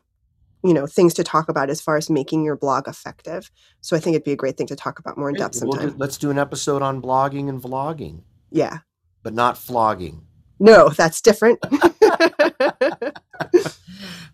you 0.63 0.73
know, 0.73 0.87
things 0.87 1.13
to 1.15 1.23
talk 1.23 1.49
about 1.49 1.69
as 1.69 1.81
far 1.81 1.97
as 1.97 2.09
making 2.09 2.43
your 2.43 2.55
blog 2.55 2.87
effective. 2.87 3.51
So 3.81 3.95
I 3.95 3.99
think 3.99 4.15
it'd 4.15 4.25
be 4.25 4.31
a 4.31 4.37
great 4.37 4.57
thing 4.57 4.67
to 4.67 4.75
talk 4.75 4.99
about 4.99 5.17
more 5.17 5.29
in 5.29 5.35
depth 5.35 5.55
sometime. 5.55 5.79
We'll 5.79 5.91
do, 5.91 5.97
let's 5.97 6.17
do 6.17 6.31
an 6.31 6.39
episode 6.39 6.81
on 6.81 7.01
blogging 7.01 7.49
and 7.49 7.61
vlogging. 7.61 8.21
Yeah. 8.49 8.79
But 9.23 9.33
not 9.33 9.57
flogging. 9.57 10.25
No, 10.59 10.89
that's 10.89 11.21
different. 11.21 11.59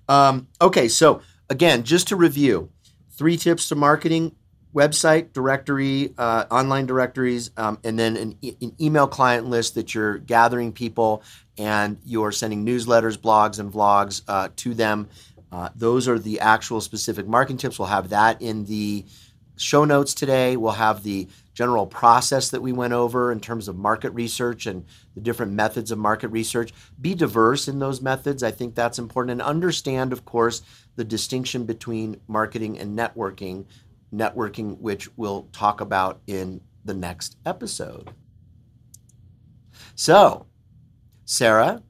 um, 0.07 0.47
okay, 0.61 0.87
so 0.87 1.21
again, 1.49 1.83
just 1.83 2.07
to 2.09 2.15
review, 2.15 2.69
three 3.11 3.37
tips 3.37 3.69
to 3.69 3.75
marketing 3.75 4.35
website 4.73 5.33
directory, 5.33 6.13
uh, 6.17 6.45
online 6.49 6.85
directories, 6.85 7.51
um, 7.57 7.77
and 7.83 7.97
then 7.97 8.17
an, 8.17 8.37
e- 8.41 8.55
an, 8.61 8.75
email 8.81 9.07
client 9.07 9.47
list 9.47 9.75
that 9.75 9.93
you're 9.93 10.17
gathering 10.17 10.71
people 10.71 11.21
and 11.57 11.99
you're 12.03 12.31
sending 12.31 12.65
newsletters, 12.65 13.17
blogs, 13.17 13.59
and 13.59 13.71
vlogs 13.71 14.23
uh, 14.27 14.49
to 14.55 14.73
them. 14.73 15.07
Uh, 15.53 15.69
those 15.75 16.07
are 16.07 16.17
the 16.17 16.39
actual 16.39 16.81
specific 16.81 17.27
marketing 17.27 17.57
tips. 17.57 17.77
We'll 17.77 17.87
have 17.87 18.09
that 18.09 18.41
in 18.41 18.65
the 18.65 19.05
show 19.55 19.85
notes 19.85 20.15
today. 20.15 20.57
We'll 20.57 20.71
have 20.71 21.03
the 21.03 21.27
general 21.53 21.85
process 21.85 22.49
that 22.49 22.63
we 22.63 22.71
went 22.71 22.93
over 22.93 23.31
in 23.31 23.39
terms 23.39 23.67
of 23.67 23.75
market 23.75 24.09
research 24.13 24.65
and 24.65 24.83
the 25.13 25.21
different 25.21 25.51
methods 25.51 25.91
of 25.91 25.99
market 25.99 26.29
research. 26.29 26.73
Be 26.99 27.13
diverse 27.13 27.67
in 27.67 27.77
those 27.77 28.01
methods. 28.01 28.41
I 28.41 28.49
think 28.49 28.73
that's 28.73 28.97
important. 28.97 29.33
And 29.33 29.41
understand, 29.43 30.11
of 30.11 30.25
course, 30.25 30.63
the 30.95 31.03
distinction 31.03 31.65
between 31.65 32.19
marketing 32.27 32.79
and 32.79 32.97
networking, 32.97 33.65
networking, 34.11 34.79
which 34.79 35.07
we'll 35.17 35.49
talk 35.51 35.81
about 35.81 36.19
in 36.25 36.61
the 36.83 36.95
next 36.95 37.37
episode. 37.45 38.09
So, 39.93 40.47
Sarah. 41.25 41.83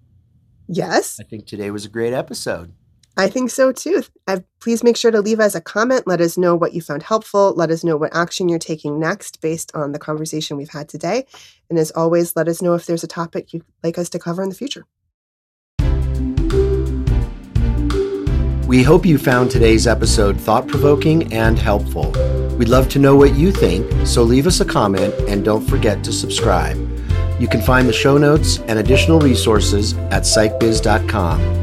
Yes. 0.67 1.17
I 1.17 1.23
think 1.23 1.45
today 1.45 1.71
was 1.71 1.85
a 1.85 1.89
great 1.89 2.13
episode. 2.13 2.73
I 3.15 3.27
think 3.27 3.51
so 3.51 3.71
too. 3.71 4.03
Uh, 4.27 4.39
please 4.59 4.83
make 4.83 4.97
sure 4.97 5.11
to 5.11 5.21
leave 5.21 5.39
us 5.39 5.53
a 5.53 5.61
comment. 5.61 6.07
Let 6.07 6.19
us 6.19 6.37
know 6.37 6.55
what 6.55 6.73
you 6.73 6.81
found 6.81 7.03
helpful. 7.03 7.53
Let 7.53 7.69
us 7.69 7.83
know 7.83 7.95
what 7.95 8.15
action 8.15 8.49
you're 8.49 8.59
taking 8.59 8.99
next 8.99 9.39
based 9.39 9.71
on 9.75 9.91
the 9.91 9.99
conversation 9.99 10.57
we've 10.57 10.69
had 10.69 10.89
today. 10.89 11.25
And 11.69 11.77
as 11.77 11.91
always, 11.91 12.35
let 12.35 12.47
us 12.47 12.61
know 12.61 12.73
if 12.73 12.85
there's 12.85 13.03
a 13.03 13.07
topic 13.07 13.53
you'd 13.53 13.65
like 13.83 13.97
us 13.97 14.09
to 14.09 14.19
cover 14.19 14.41
in 14.41 14.49
the 14.49 14.55
future. 14.55 14.85
We 18.67 18.81
hope 18.81 19.05
you 19.05 19.19
found 19.19 19.51
today's 19.51 19.85
episode 19.85 20.39
thought 20.39 20.67
provoking 20.67 21.31
and 21.31 21.59
helpful. 21.59 22.11
We'd 22.57 22.69
love 22.69 22.89
to 22.89 22.99
know 22.99 23.15
what 23.15 23.35
you 23.35 23.51
think, 23.51 24.07
so 24.07 24.23
leave 24.23 24.47
us 24.47 24.61
a 24.61 24.65
comment 24.65 25.13
and 25.27 25.45
don't 25.45 25.67
forget 25.67 26.03
to 26.05 26.11
subscribe. 26.11 26.77
You 27.39 27.47
can 27.47 27.61
find 27.61 27.87
the 27.87 27.93
show 27.93 28.17
notes 28.17 28.59
and 28.67 28.79
additional 28.79 29.19
resources 29.19 29.93
at 29.93 30.23
psychbiz.com. 30.23 31.62